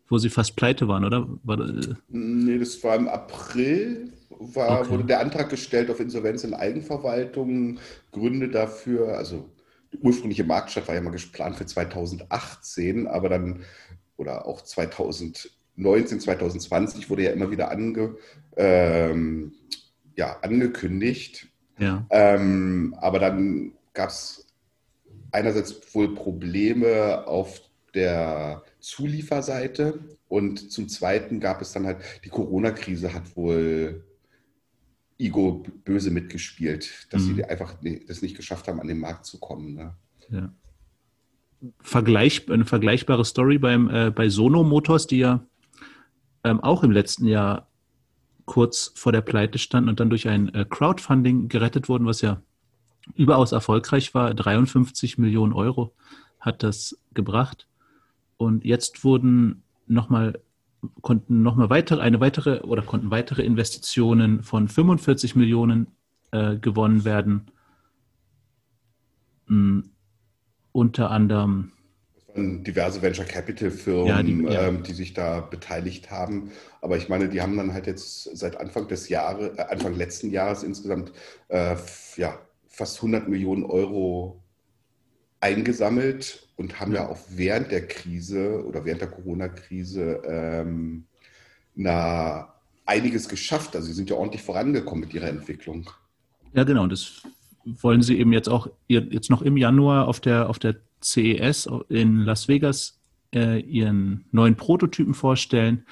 wo 0.09 0.17
sie 0.19 0.29
fast 0.29 0.55
pleite 0.55 0.87
waren, 0.87 1.05
oder? 1.05 1.27
War 1.43 1.57
das, 1.57 1.95
nee, 2.09 2.59
das 2.59 2.83
war 2.83 2.95
im 2.95 3.07
April, 3.07 4.13
war, 4.29 4.81
okay. 4.81 4.89
wurde 4.89 5.05
der 5.05 5.21
Antrag 5.21 5.49
gestellt 5.49 5.89
auf 5.89 5.99
Insolvenz 5.99 6.43
in 6.43 6.53
Eigenverwaltung, 6.53 7.79
Gründe 8.11 8.49
dafür, 8.49 9.17
also 9.17 9.49
ursprüngliche 10.01 10.43
Marktstadt 10.43 10.87
war 10.87 10.95
ja 10.95 11.01
mal 11.01 11.11
geplant 11.11 11.55
für 11.57 11.65
2018, 11.65 13.07
aber 13.07 13.29
dann, 13.29 13.63
oder 14.17 14.45
auch 14.45 14.61
2000 14.61 15.49
2019, 15.75 16.19
2020 16.21 17.09
wurde 17.09 17.23
ja 17.23 17.31
immer 17.31 17.51
wieder 17.51 17.71
ange, 17.71 18.15
ähm, 18.55 19.53
ja, 20.15 20.37
angekündigt. 20.41 21.47
Ja. 21.77 22.05
Ähm, 22.09 22.95
aber 22.99 23.19
dann 23.19 23.73
gab 23.93 24.09
es 24.09 24.47
einerseits 25.31 25.93
wohl 25.93 26.15
Probleme 26.15 27.27
auf 27.27 27.61
der 27.93 28.63
Zulieferseite 28.79 29.99
und 30.29 30.71
zum 30.71 30.87
Zweiten 30.87 31.39
gab 31.39 31.61
es 31.61 31.73
dann 31.73 31.85
halt, 31.85 31.97
die 32.23 32.29
Corona-Krise 32.29 33.13
hat 33.13 33.35
wohl 33.35 34.03
Igo 35.17 35.63
böse 35.85 36.11
mitgespielt, 36.11 37.07
dass 37.09 37.23
mhm. 37.23 37.35
sie 37.35 37.43
einfach 37.45 37.75
das 38.07 38.21
nicht 38.21 38.35
geschafft 38.35 38.67
haben, 38.67 38.79
an 38.79 38.87
den 38.87 38.99
Markt 38.99 39.25
zu 39.25 39.39
kommen. 39.39 39.73
Ne? 39.73 39.95
Ja. 40.29 40.53
Vergleich, 41.81 42.49
eine 42.49 42.65
vergleichbare 42.65 43.23
Story 43.23 43.57
beim, 43.57 43.89
äh, 43.89 44.11
bei 44.11 44.29
Sono 44.29 44.63
Motors, 44.63 45.07
die 45.07 45.19
ja 45.19 45.45
ähm, 46.43 46.59
auch 46.59 46.83
im 46.83 46.91
letzten 46.91 47.25
Jahr 47.25 47.69
kurz 48.45 48.91
vor 48.95 49.11
der 49.11 49.21
Pleite 49.21 49.57
standen 49.57 49.89
und 49.89 49.99
dann 49.99 50.09
durch 50.09 50.27
ein 50.27 50.53
äh, 50.53 50.65
Crowdfunding 50.69 51.47
gerettet 51.47 51.89
wurden, 51.89 52.05
was 52.05 52.21
ja 52.21 52.41
überaus 53.15 53.51
erfolgreich 53.51 54.13
war. 54.13 54.33
53 54.33 55.17
Millionen 55.17 55.53
Euro 55.53 55.93
hat 56.39 56.61
das 56.61 56.99
gebracht. 57.13 57.67
Und 58.37 58.65
jetzt 58.65 59.03
wurden 59.03 59.63
nochmal 59.87 60.39
konnten 61.01 61.43
nochmal 61.43 61.69
weitere, 61.69 62.01
eine 62.01 62.19
weitere 62.19 62.61
oder 62.61 62.81
konnten 62.81 63.11
weitere 63.11 63.43
Investitionen 63.43 64.43
von 64.43 64.67
45 64.67 65.35
Millionen 65.35 65.87
äh, 66.31 66.57
gewonnen 66.57 67.05
werden. 67.05 67.51
Mhm. 69.47 69.91
Unter 70.71 71.11
anderem 71.11 71.71
diverse 72.37 73.01
Venture 73.01 73.25
Capital 73.25 73.71
Firmen, 73.71 74.07
ja, 74.07 74.21
die, 74.21 74.43
ja. 74.43 74.67
ähm, 74.67 74.83
die, 74.83 74.93
sich 74.93 75.13
da 75.13 75.39
beteiligt 75.39 76.11
haben. 76.11 76.51
Aber 76.81 76.97
ich 76.97 77.07
meine, 77.07 77.29
die 77.29 77.41
haben 77.41 77.55
dann 77.55 77.73
halt 77.73 77.87
jetzt 77.87 78.23
seit 78.37 78.59
Anfang 78.59 78.87
des 78.87 79.09
Jahres, 79.09 79.57
äh, 79.57 79.61
Anfang 79.61 79.95
letzten 79.95 80.31
Jahres 80.31 80.63
insgesamt 80.63 81.11
äh, 81.47 81.75
ja, 82.17 82.37
fast 82.67 82.97
100 82.97 83.29
Millionen 83.29 83.63
Euro 83.63 84.43
eingesammelt 85.39 86.47
und 86.55 86.79
haben 86.79 86.93
ja 86.93 87.07
auch 87.07 87.19
während 87.29 87.71
der 87.71 87.87
Krise 87.87 88.63
oder 88.65 88.85
während 88.85 89.01
der 89.01 89.09
Corona-Krise 89.09 90.21
ähm, 90.25 91.05
einiges 92.85 93.27
geschafft. 93.27 93.75
Also 93.75 93.87
sie 93.87 93.93
sind 93.93 94.09
ja 94.09 94.15
ordentlich 94.15 94.41
vorangekommen 94.41 95.01
mit 95.01 95.13
ihrer 95.13 95.27
Entwicklung. 95.27 95.89
Ja, 96.53 96.63
genau. 96.63 96.83
Und 96.83 96.91
das 96.91 97.23
wollen 97.65 98.01
sie 98.01 98.17
eben 98.17 98.31
jetzt 98.31 98.47
auch 98.47 98.67
jetzt 98.87 99.29
noch 99.29 99.41
im 99.41 99.57
Januar 99.57 100.07
auf 100.07 100.19
der, 100.19 100.49
auf 100.49 100.59
der 100.59 100.75
CES 101.01 101.67
in 101.89 102.21
Las 102.21 102.47
Vegas 102.47 102.99
äh, 103.33 103.59
ihren 103.59 104.25
neuen 104.31 104.55
Prototypen 104.55 105.13
vorstellen, 105.13 105.85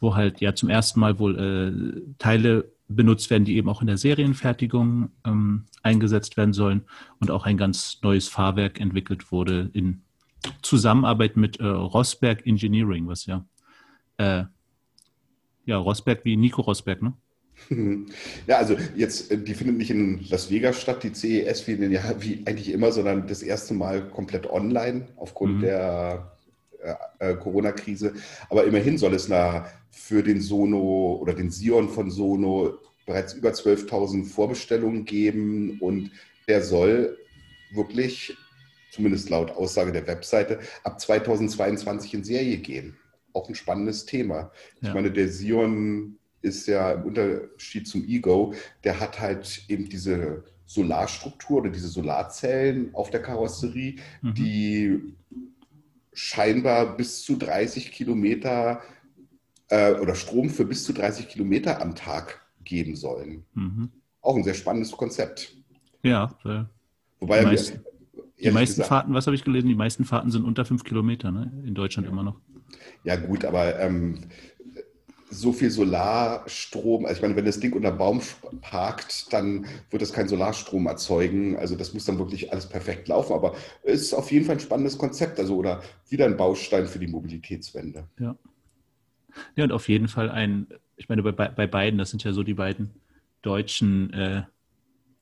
wo 0.00 0.14
halt 0.14 0.40
ja 0.40 0.54
zum 0.54 0.68
ersten 0.68 1.00
Mal 1.00 1.18
wohl 1.18 1.38
äh, 1.38 2.14
Teile 2.18 2.72
benutzt 2.88 3.30
werden, 3.30 3.44
die 3.44 3.56
eben 3.56 3.68
auch 3.68 3.80
in 3.80 3.86
der 3.86 3.98
Serienfertigung 3.98 5.10
ähm, 5.24 5.66
eingesetzt 5.82 6.36
werden 6.36 6.54
sollen 6.54 6.84
und 7.20 7.30
auch 7.30 7.44
ein 7.44 7.58
ganz 7.58 7.98
neues 8.02 8.28
Fahrwerk 8.28 8.80
entwickelt 8.80 9.30
wurde 9.30 9.70
in 9.74 10.02
Zusammenarbeit 10.62 11.36
mit 11.36 11.60
äh, 11.60 11.66
Rosberg 11.66 12.46
Engineering, 12.46 13.06
was 13.06 13.26
ja 13.26 13.44
äh, 14.16 14.44
ja 15.66 15.76
Rosberg 15.76 16.24
wie 16.24 16.36
Nico 16.36 16.62
Rosberg, 16.62 17.02
ne? 17.02 17.12
Ja, 18.46 18.56
also 18.58 18.76
jetzt, 18.96 19.30
äh, 19.30 19.38
die 19.38 19.54
findet 19.54 19.78
nicht 19.78 19.90
in 19.90 20.24
Las 20.28 20.50
Vegas 20.50 20.80
statt, 20.80 21.02
die 21.02 21.12
CES, 21.12 21.66
wie, 21.66 21.78
wie 21.80 22.42
eigentlich 22.46 22.70
immer, 22.72 22.92
sondern 22.92 23.26
das 23.26 23.42
erste 23.42 23.74
Mal 23.74 24.08
komplett 24.08 24.48
online 24.48 25.08
aufgrund 25.16 25.56
mhm. 25.56 25.60
der 25.60 26.37
äh, 26.82 26.94
äh, 27.18 27.34
Corona-Krise. 27.34 28.14
Aber 28.50 28.64
immerhin 28.64 28.98
soll 28.98 29.14
es 29.14 29.28
na, 29.28 29.66
für 29.90 30.22
den 30.22 30.40
Sono 30.40 31.18
oder 31.20 31.34
den 31.34 31.50
Sion 31.50 31.88
von 31.88 32.10
Sono 32.10 32.78
bereits 33.06 33.32
über 33.34 33.50
12.000 33.50 34.26
Vorbestellungen 34.26 35.04
geben 35.04 35.78
und 35.80 36.10
der 36.46 36.62
soll 36.62 37.16
wirklich, 37.72 38.36
zumindest 38.92 39.30
laut 39.30 39.50
Aussage 39.50 39.92
der 39.92 40.06
Webseite, 40.06 40.60
ab 40.84 41.00
2022 41.00 42.14
in 42.14 42.24
Serie 42.24 42.58
gehen. 42.58 42.96
Auch 43.32 43.48
ein 43.48 43.54
spannendes 43.54 44.06
Thema. 44.06 44.52
Ja. 44.80 44.88
Ich 44.88 44.94
meine, 44.94 45.10
der 45.10 45.28
Sion 45.28 46.18
ist 46.42 46.66
ja 46.68 46.92
im 46.92 47.04
Unterschied 47.04 47.88
zum 47.88 48.04
Ego, 48.06 48.54
der 48.84 49.00
hat 49.00 49.20
halt 49.20 49.64
eben 49.68 49.88
diese 49.88 50.44
Solarstruktur 50.66 51.58
oder 51.58 51.70
diese 51.70 51.88
Solarzellen 51.88 52.94
auf 52.94 53.10
der 53.10 53.22
Karosserie, 53.22 53.96
mhm. 54.22 54.34
die 54.34 55.00
scheinbar 56.18 56.96
bis 56.96 57.22
zu 57.22 57.36
30 57.36 57.92
Kilometer 57.92 58.82
äh, 59.68 59.92
oder 59.94 60.16
Strom 60.16 60.50
für 60.50 60.64
bis 60.64 60.82
zu 60.82 60.92
30 60.92 61.28
Kilometer 61.28 61.80
am 61.80 61.94
Tag 61.94 62.44
geben 62.64 62.96
sollen. 62.96 63.44
Mhm. 63.54 63.90
Auch 64.20 64.34
ein 64.36 64.42
sehr 64.42 64.54
spannendes 64.54 64.90
Konzept. 64.90 65.56
Ja. 66.02 66.36
Äh, 66.44 66.64
Wobei 67.20 67.40
die 67.40 67.46
meisten, 67.46 67.84
die 68.40 68.50
meisten 68.50 68.74
gesagt, 68.74 68.88
Fahrten, 68.88 69.14
was 69.14 69.26
habe 69.28 69.36
ich 69.36 69.44
gelesen? 69.44 69.68
Die 69.68 69.76
meisten 69.76 70.04
Fahrten 70.04 70.32
sind 70.32 70.44
unter 70.44 70.64
fünf 70.64 70.82
Kilometer, 70.82 71.30
ne? 71.30 71.52
in 71.64 71.74
Deutschland 71.74 72.08
immer 72.08 72.24
noch. 72.24 72.40
Ja, 73.04 73.14
gut, 73.14 73.44
aber 73.44 73.78
ähm, 73.78 74.18
so 75.30 75.52
viel 75.52 75.70
Solarstrom, 75.70 77.04
also 77.04 77.16
ich 77.16 77.22
meine, 77.22 77.36
wenn 77.36 77.44
das 77.44 77.60
Ding 77.60 77.72
unter 77.74 77.92
Baum 77.92 78.20
parkt, 78.60 79.32
dann 79.32 79.66
wird 79.90 80.02
es 80.02 80.12
keinen 80.12 80.28
Solarstrom 80.28 80.86
erzeugen. 80.86 81.56
Also 81.56 81.76
das 81.76 81.92
muss 81.92 82.06
dann 82.06 82.18
wirklich 82.18 82.50
alles 82.52 82.66
perfekt 82.66 83.08
laufen. 83.08 83.34
Aber 83.34 83.54
es 83.82 84.00
ist 84.00 84.14
auf 84.14 84.32
jeden 84.32 84.46
Fall 84.46 84.56
ein 84.56 84.60
spannendes 84.60 84.96
Konzept, 84.96 85.38
also 85.38 85.56
oder 85.56 85.82
wieder 86.08 86.24
ein 86.24 86.36
Baustein 86.36 86.86
für 86.86 86.98
die 86.98 87.06
Mobilitätswende. 87.06 88.08
Ja. 88.18 88.36
Ja, 89.54 89.64
und 89.64 89.72
auf 89.72 89.88
jeden 89.88 90.08
Fall 90.08 90.30
ein, 90.30 90.66
ich 90.96 91.08
meine, 91.08 91.22
bei, 91.22 91.48
bei 91.48 91.66
beiden, 91.66 91.98
das 91.98 92.10
sind 92.10 92.24
ja 92.24 92.32
so 92.32 92.42
die 92.42 92.54
beiden 92.54 92.90
deutschen 93.42 94.12
äh, 94.12 94.42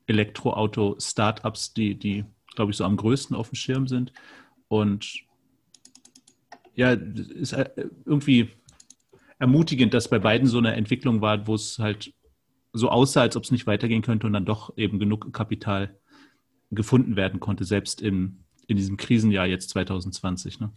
Elektroauto-Startups, 0.06 1.74
die, 1.74 1.96
die, 1.96 2.24
glaube 2.54 2.70
ich, 2.70 2.76
so 2.76 2.84
am 2.84 2.96
größten 2.96 3.36
auf 3.36 3.50
dem 3.50 3.56
Schirm 3.56 3.88
sind. 3.88 4.12
Und 4.68 5.20
ja, 6.74 6.92
ist 6.92 7.52
äh, 7.52 7.68
irgendwie 8.04 8.50
ermutigend, 9.38 9.94
dass 9.94 10.08
bei 10.08 10.18
beiden 10.18 10.48
so 10.48 10.58
eine 10.58 10.74
Entwicklung 10.74 11.20
war, 11.20 11.46
wo 11.46 11.54
es 11.54 11.78
halt 11.78 12.12
so 12.72 12.90
aussah, 12.90 13.22
als 13.22 13.36
ob 13.36 13.44
es 13.44 13.50
nicht 13.50 13.66
weitergehen 13.66 14.02
könnte 14.02 14.26
und 14.26 14.32
dann 14.32 14.44
doch 14.44 14.76
eben 14.76 14.98
genug 14.98 15.32
Kapital 15.32 15.98
gefunden 16.70 17.16
werden 17.16 17.40
konnte, 17.40 17.64
selbst 17.64 18.02
in, 18.02 18.44
in 18.66 18.76
diesem 18.76 18.96
Krisenjahr 18.96 19.46
jetzt 19.46 19.70
2020. 19.70 20.60
Ne? 20.60 20.70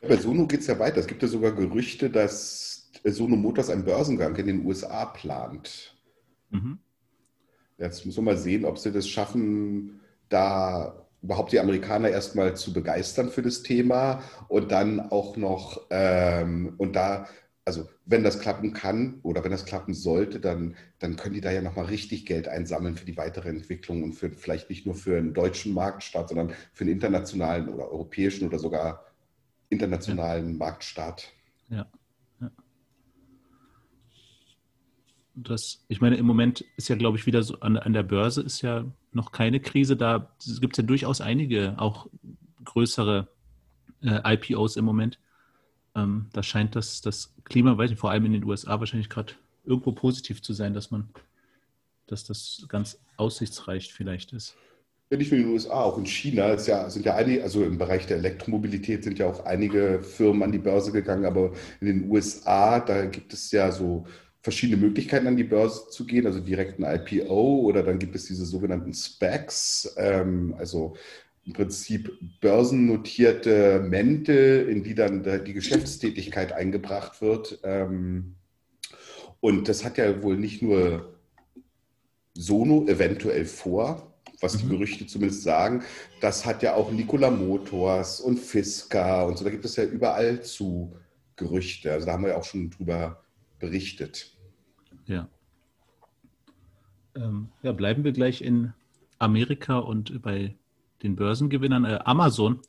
Bei 0.00 0.16
Sono 0.16 0.46
geht 0.46 0.60
es 0.60 0.66
ja 0.66 0.78
weiter. 0.78 0.98
Es 0.98 1.06
gibt 1.06 1.22
ja 1.22 1.28
sogar 1.28 1.52
Gerüchte, 1.52 2.10
dass 2.10 2.90
Sono 3.04 3.36
Motors 3.36 3.70
einen 3.70 3.84
Börsengang 3.84 4.36
in 4.36 4.46
den 4.46 4.66
USA 4.66 5.06
plant. 5.06 5.96
Mhm. 6.50 6.78
Jetzt 7.78 8.04
müssen 8.04 8.18
wir 8.18 8.32
mal 8.32 8.38
sehen, 8.38 8.64
ob 8.64 8.78
sie 8.78 8.92
das 8.92 9.08
schaffen, 9.08 10.00
da 10.28 11.06
überhaupt 11.22 11.52
die 11.52 11.60
Amerikaner 11.60 12.08
erstmal 12.08 12.56
zu 12.56 12.72
begeistern 12.72 13.30
für 13.30 13.42
das 13.42 13.62
Thema 13.62 14.22
und 14.48 14.72
dann 14.72 15.00
auch 15.00 15.36
noch 15.36 15.86
ähm, 15.90 16.74
und 16.78 16.96
da 16.96 17.28
also 17.64 17.88
wenn 18.06 18.24
das 18.24 18.40
klappen 18.40 18.72
kann 18.72 19.20
oder 19.22 19.44
wenn 19.44 19.52
das 19.52 19.64
klappen 19.64 19.94
sollte, 19.94 20.40
dann, 20.40 20.74
dann 20.98 21.16
können 21.16 21.34
die 21.34 21.40
da 21.40 21.52
ja 21.52 21.62
nochmal 21.62 21.86
richtig 21.86 22.26
Geld 22.26 22.48
einsammeln 22.48 22.96
für 22.96 23.04
die 23.04 23.16
weitere 23.16 23.48
Entwicklung 23.48 24.02
und 24.02 24.14
für 24.14 24.30
vielleicht 24.30 24.68
nicht 24.68 24.84
nur 24.84 24.94
für 24.94 25.16
einen 25.16 25.32
deutschen 25.32 25.72
Marktstart, 25.72 26.28
sondern 26.28 26.52
für 26.72 26.84
einen 26.84 26.92
internationalen 26.92 27.68
oder 27.68 27.90
europäischen 27.90 28.48
oder 28.48 28.58
sogar 28.58 29.04
internationalen 29.68 30.50
ja. 30.50 30.56
Marktstart. 30.56 31.32
Ja. 31.68 31.86
ja. 32.40 32.50
Das, 35.34 35.84
ich 35.88 36.00
meine, 36.00 36.16
im 36.16 36.26
Moment 36.26 36.64
ist 36.76 36.88
ja, 36.88 36.96
glaube 36.96 37.16
ich, 37.16 37.26
wieder 37.26 37.44
so 37.44 37.60
an, 37.60 37.76
an 37.76 37.92
der 37.92 38.02
Börse 38.02 38.42
ist 38.42 38.60
ja 38.62 38.84
noch 39.12 39.30
keine 39.30 39.60
Krise. 39.60 39.96
Da 39.96 40.34
gibt 40.60 40.74
es 40.74 40.78
ja 40.78 40.84
durchaus 40.84 41.20
einige, 41.20 41.78
auch 41.78 42.08
größere 42.64 43.28
äh, 44.02 44.34
IPOs 44.34 44.76
im 44.76 44.84
Moment. 44.84 45.20
Ähm, 45.94 46.26
da 46.32 46.42
scheint 46.42 46.74
das, 46.74 47.00
das 47.00 47.34
Klima, 47.44 47.76
weiß 47.76 47.90
ich, 47.90 47.98
vor 47.98 48.10
allem 48.10 48.24
in 48.26 48.32
den 48.32 48.44
USA 48.44 48.78
wahrscheinlich 48.80 49.08
gerade 49.08 49.34
irgendwo 49.64 49.92
positiv 49.92 50.42
zu 50.42 50.52
sein, 50.52 50.74
dass 50.74 50.90
man, 50.90 51.08
dass 52.06 52.24
das 52.24 52.64
ganz 52.68 52.98
aussichtsreich 53.16 53.92
vielleicht 53.92 54.32
ist. 54.32 54.56
Ja, 55.10 55.18
nicht 55.18 55.30
nur 55.30 55.40
in 55.40 55.46
den 55.46 55.52
USA, 55.52 55.82
auch 55.82 55.98
in 55.98 56.06
China 56.06 56.56
ja, 56.56 56.88
sind 56.88 57.04
ja 57.04 57.14
einige, 57.14 57.42
also 57.42 57.62
im 57.64 57.76
Bereich 57.76 58.06
der 58.06 58.16
Elektromobilität 58.16 59.04
sind 59.04 59.18
ja 59.18 59.26
auch 59.26 59.44
einige 59.44 60.02
Firmen 60.02 60.42
an 60.42 60.52
die 60.52 60.58
Börse 60.58 60.90
gegangen, 60.90 61.26
aber 61.26 61.52
in 61.80 61.86
den 61.86 62.10
USA, 62.10 62.80
da 62.80 63.04
gibt 63.04 63.34
es 63.34 63.52
ja 63.52 63.70
so 63.70 64.06
verschiedene 64.40 64.80
Möglichkeiten 64.80 65.26
an 65.26 65.36
die 65.36 65.44
Börse 65.44 65.88
zu 65.90 66.06
gehen, 66.06 66.26
also 66.26 66.40
direkt 66.40 66.80
ein 66.80 67.00
IPO 67.00 67.60
oder 67.60 67.82
dann 67.82 67.98
gibt 67.98 68.16
es 68.16 68.24
diese 68.24 68.46
sogenannten 68.46 68.94
SPACs, 68.94 69.94
ähm, 69.98 70.54
also 70.58 70.96
im 71.44 71.52
Prinzip 71.52 72.12
börsennotierte 72.40 73.80
Mäntel, 73.80 74.68
in 74.68 74.84
die 74.84 74.94
dann 74.94 75.44
die 75.44 75.52
Geschäftstätigkeit 75.52 76.52
eingebracht 76.52 77.20
wird. 77.20 77.58
Ähm, 77.64 78.36
und 79.40 79.68
das 79.68 79.84
hat 79.84 79.98
ja 79.98 80.22
wohl 80.22 80.36
nicht 80.36 80.62
nur 80.62 81.18
Sono 82.34 82.86
eventuell 82.86 83.44
vor, 83.44 84.14
was 84.40 84.56
die 84.56 84.66
mhm. 84.66 84.70
Gerüchte 84.70 85.06
zumindest 85.06 85.42
sagen. 85.42 85.82
Das 86.20 86.46
hat 86.46 86.62
ja 86.62 86.74
auch 86.74 86.92
Nikola 86.92 87.30
Motors 87.30 88.20
und 88.20 88.38
Fisker 88.38 89.26
und 89.26 89.36
so. 89.36 89.44
Da 89.44 89.50
gibt 89.50 89.64
es 89.64 89.76
ja 89.76 89.84
überall 89.84 90.42
zu 90.42 90.94
Gerüchte. 91.36 91.92
Also 91.92 92.06
da 92.06 92.12
haben 92.12 92.22
wir 92.22 92.30
ja 92.30 92.36
auch 92.36 92.44
schon 92.44 92.70
drüber 92.70 93.24
berichtet. 93.58 94.36
Ja. 95.06 95.28
Ähm, 97.16 97.48
ja, 97.62 97.72
bleiben 97.72 98.04
wir 98.04 98.12
gleich 98.12 98.42
in 98.42 98.72
Amerika 99.18 99.78
und 99.78 100.22
bei 100.22 100.54
den 101.02 101.16
Börsengewinnern. 101.16 101.84
Äh, 101.84 102.00
Amazon. 102.04 102.60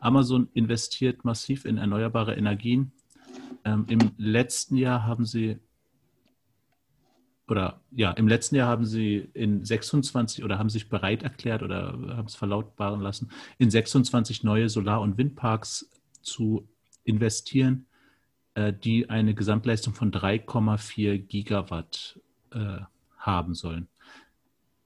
Amazon 0.00 0.48
investiert 0.54 1.24
massiv 1.24 1.64
in 1.64 1.78
erneuerbare 1.78 2.34
Energien. 2.34 2.92
Ähm, 3.64 3.86
Im 3.88 4.12
letzten 4.18 4.76
Jahr 4.76 5.04
haben 5.04 5.24
sie 5.24 5.58
oder 7.46 7.80
ja, 7.90 8.10
im 8.12 8.26
letzten 8.26 8.56
Jahr 8.56 8.68
haben 8.68 8.86
sie 8.86 9.28
in 9.34 9.64
26 9.64 10.44
oder 10.44 10.58
haben 10.58 10.70
sich 10.70 10.88
bereit 10.88 11.22
erklärt 11.22 11.62
oder 11.62 11.92
haben 11.92 12.26
es 12.26 12.34
verlautbaren 12.34 13.00
lassen, 13.00 13.30
in 13.58 13.70
26 13.70 14.44
neue 14.44 14.68
Solar- 14.68 15.02
und 15.02 15.18
Windparks 15.18 15.90
zu 16.22 16.66
investieren, 17.04 17.86
äh, 18.54 18.72
die 18.72 19.10
eine 19.10 19.34
Gesamtleistung 19.34 19.94
von 19.94 20.10
3,4 20.10 21.18
Gigawatt 21.18 22.18
äh, 22.52 22.78
haben 23.18 23.54
sollen. 23.54 23.88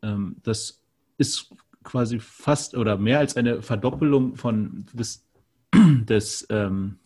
Ähm, 0.03 0.37
das 0.43 0.83
ist 1.17 1.55
quasi 1.89 2.21
fast 2.21 2.77
oder 2.77 2.97
mehr 2.97 3.19
als 3.19 3.37
eine 3.37 3.63
Verdoppelung 3.63 4.37
von 4.37 4.87
des, 4.93 5.27
des 5.75 6.47
ähm, 6.51 6.99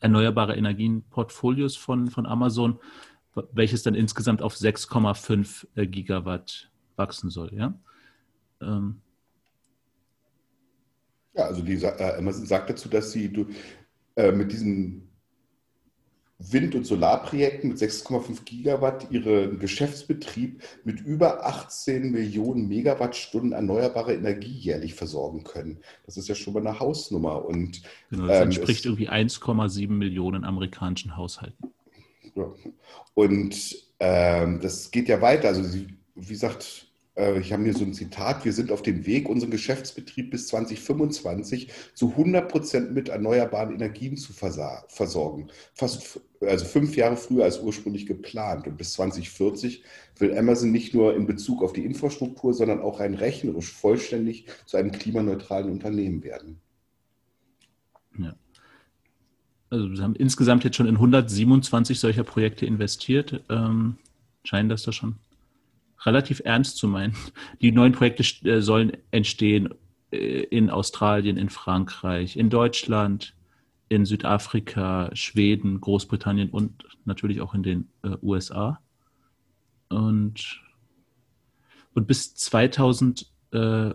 erneuerbare 0.00 0.56
Energien-Portfolios 0.56 1.76
von, 1.76 2.08
von 2.08 2.26
Amazon 2.26 2.78
welches 3.52 3.82
dann 3.82 3.94
insgesamt 3.94 4.42
auf 4.42 4.54
6,5 4.54 5.66
äh, 5.74 5.86
Gigawatt 5.86 6.70
wachsen 6.96 7.30
soll. 7.30 7.52
Ja, 7.54 7.78
ähm. 8.60 9.00
ja 11.34 11.44
also 11.44 11.62
die, 11.62 11.74
äh, 11.74 12.16
Amazon 12.16 12.46
sagt 12.46 12.70
dazu, 12.70 12.88
dass 12.88 13.12
sie 13.12 13.32
du, 13.32 13.46
äh, 14.16 14.32
mit 14.32 14.52
diesen 14.52 15.08
Wind- 16.38 16.74
und 16.74 16.84
Solarprojekten 16.84 17.70
mit 17.70 17.78
6,5 17.78 18.44
Gigawatt 18.44 19.10
ihren 19.10 19.58
Geschäftsbetrieb 19.58 20.62
mit 20.84 21.00
über 21.00 21.46
18 21.46 22.10
Millionen 22.10 22.68
Megawattstunden 22.68 23.52
erneuerbare 23.52 24.14
Energie 24.14 24.52
jährlich 24.52 24.94
versorgen 24.94 25.44
können. 25.44 25.78
Das 26.04 26.16
ist 26.16 26.28
ja 26.28 26.34
schon 26.34 26.52
mal 26.52 26.66
eine 26.66 26.78
Hausnummer. 26.78 27.44
Und, 27.44 27.82
genau, 28.10 28.26
das 28.26 28.36
ähm, 28.36 28.42
entspricht 28.44 28.84
irgendwie 28.84 29.08
1,7 29.08 29.88
Millionen 29.88 30.44
amerikanischen 30.44 31.16
Haushalten. 31.16 31.72
Ja. 32.34 32.52
Und 33.14 33.76
ähm, 33.98 34.60
das 34.60 34.90
geht 34.90 35.08
ja 35.08 35.22
weiter. 35.22 35.48
Also, 35.48 35.64
wie 36.14 36.28
gesagt, 36.28 36.85
ich 37.16 37.52
habe 37.52 37.64
hier 37.64 37.74
so 37.74 37.84
ein 37.84 37.94
Zitat: 37.94 38.44
Wir 38.44 38.52
sind 38.52 38.70
auf 38.70 38.82
dem 38.82 39.06
Weg, 39.06 39.28
unseren 39.28 39.50
Geschäftsbetrieb 39.50 40.30
bis 40.30 40.48
2025 40.48 41.70
zu 41.94 42.10
100 42.10 42.48
Prozent 42.48 42.94
mit 42.94 43.08
erneuerbaren 43.08 43.74
Energien 43.74 44.16
zu 44.16 44.32
versorgen. 44.32 45.48
Fast 45.74 46.20
also 46.40 46.64
fünf 46.64 46.96
Jahre 46.96 47.16
früher 47.16 47.44
als 47.44 47.60
ursprünglich 47.60 48.06
geplant. 48.06 48.66
Und 48.66 48.76
bis 48.76 48.92
2040 48.92 49.82
will 50.18 50.36
Amazon 50.36 50.70
nicht 50.70 50.94
nur 50.94 51.16
in 51.16 51.26
Bezug 51.26 51.62
auf 51.62 51.72
die 51.72 51.84
Infrastruktur, 51.84 52.52
sondern 52.52 52.80
auch 52.80 53.00
rein 53.00 53.14
rechnerisch 53.14 53.72
vollständig 53.72 54.46
zu 54.66 54.76
einem 54.76 54.92
klimaneutralen 54.92 55.70
Unternehmen 55.70 56.22
werden. 56.22 56.60
Ja 58.18 58.34
also 59.70 59.90
wir 59.90 60.02
haben 60.02 60.16
insgesamt 60.16 60.64
jetzt 60.64 60.76
schon 60.76 60.86
in 60.86 60.96
127 60.96 61.98
solcher 61.98 62.24
Projekte 62.24 62.66
investiert. 62.66 63.42
Ähm, 63.48 63.96
scheinen 64.44 64.68
das 64.68 64.82
da 64.82 64.92
schon 64.92 65.16
relativ 66.06 66.40
ernst 66.44 66.78
zu 66.78 66.88
meinen. 66.88 67.14
Die 67.60 67.72
neuen 67.72 67.92
Projekte 67.92 68.22
äh, 68.48 68.62
sollen 68.62 68.92
entstehen 69.10 69.74
äh, 70.10 70.42
in 70.44 70.70
Australien, 70.70 71.36
in 71.36 71.50
Frankreich, 71.50 72.36
in 72.36 72.48
Deutschland, 72.48 73.34
in 73.88 74.04
Südafrika, 74.04 75.10
Schweden, 75.14 75.80
Großbritannien 75.80 76.50
und 76.50 76.84
natürlich 77.04 77.40
auch 77.40 77.54
in 77.54 77.62
den 77.62 77.88
äh, 78.02 78.16
USA. 78.22 78.80
Und, 79.88 80.60
und 81.94 82.06
bis 82.06 82.34
2000, 82.34 83.30
äh, 83.52 83.94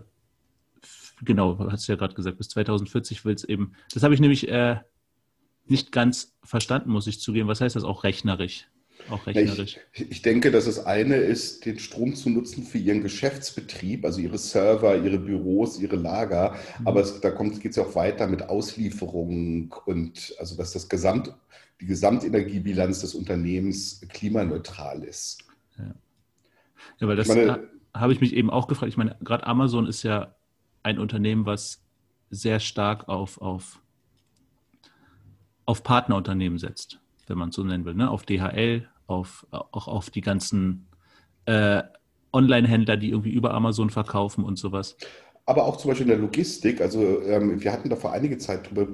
genau, 1.22 1.58
hast 1.70 1.88
du 1.88 1.92
ja 1.92 1.96
gerade 1.96 2.14
gesagt, 2.14 2.38
bis 2.38 2.48
2040 2.50 3.24
will 3.24 3.34
es 3.34 3.44
eben, 3.44 3.72
das 3.92 4.02
habe 4.02 4.14
ich 4.14 4.20
nämlich 4.20 4.48
äh, 4.48 4.80
nicht 5.66 5.92
ganz 5.92 6.34
verstanden, 6.42 6.90
muss 6.90 7.06
ich 7.06 7.20
zugeben. 7.20 7.48
Was 7.48 7.60
heißt 7.60 7.76
das 7.76 7.84
auch 7.84 8.04
rechnerisch? 8.04 8.66
Auch 9.10 9.26
rechnerisch. 9.26 9.78
Ich, 9.92 10.10
ich, 10.10 10.22
denke, 10.22 10.50
dass 10.50 10.66
das 10.66 10.84
eine 10.84 11.16
ist, 11.16 11.66
den 11.66 11.78
Strom 11.78 12.14
zu 12.14 12.30
nutzen 12.30 12.64
für 12.64 12.78
ihren 12.78 13.02
Geschäftsbetrieb, 13.02 14.04
also 14.04 14.20
ihre 14.20 14.38
Server, 14.38 14.96
ihre 14.96 15.18
Büros, 15.18 15.78
ihre 15.80 15.96
Lager. 15.96 16.56
Mhm. 16.78 16.86
Aber 16.86 17.00
es, 17.00 17.20
da 17.20 17.30
geht 17.30 17.70
es 17.70 17.76
ja 17.76 17.84
auch 17.84 17.94
weiter 17.94 18.26
mit 18.26 18.48
Auslieferungen 18.48 19.72
und 19.86 20.34
also 20.38 20.56
dass 20.56 20.72
das 20.72 20.88
Gesamt, 20.88 21.34
die 21.80 21.86
Gesamtenergiebilanz 21.86 23.00
des 23.00 23.14
Unternehmens 23.14 24.00
klimaneutral 24.08 25.02
ist. 25.04 25.44
Ja, 25.78 25.94
ja 27.00 27.08
weil 27.08 27.16
das 27.16 27.28
habe 27.94 28.12
ich 28.12 28.20
mich 28.20 28.34
eben 28.34 28.50
auch 28.50 28.68
gefragt. 28.68 28.90
Ich 28.90 28.96
meine, 28.96 29.16
gerade 29.22 29.46
Amazon 29.46 29.86
ist 29.86 30.02
ja 30.02 30.34
ein 30.82 30.98
Unternehmen, 30.98 31.44
was 31.44 31.82
sehr 32.30 32.60
stark 32.60 33.08
auf, 33.08 33.40
auf 33.42 33.82
auf 35.64 35.82
Partnerunternehmen 35.82 36.58
setzt, 36.58 37.00
wenn 37.26 37.38
man 37.38 37.50
es 37.50 37.56
so 37.56 37.64
nennen 37.64 37.84
will, 37.84 37.94
ne? 37.94 38.10
auf 38.10 38.24
DHL, 38.24 38.88
auf, 39.12 39.46
auch 39.50 39.88
auf 39.88 40.10
die 40.10 40.20
ganzen 40.20 40.88
äh, 41.46 41.82
Online-Händler, 42.32 42.96
die 42.96 43.10
irgendwie 43.10 43.32
über 43.32 43.52
Amazon 43.54 43.90
verkaufen 43.90 44.44
und 44.44 44.58
sowas. 44.58 44.96
Aber 45.44 45.64
auch 45.64 45.76
zum 45.76 45.90
Beispiel 45.90 46.06
in 46.06 46.12
der 46.12 46.18
Logistik. 46.18 46.80
Also 46.80 47.20
ähm, 47.22 47.62
wir 47.62 47.72
hatten 47.72 47.88
da 47.88 47.96
vor 47.96 48.12
einiger 48.12 48.38
Zeit 48.38 48.66
darüber 48.66 48.86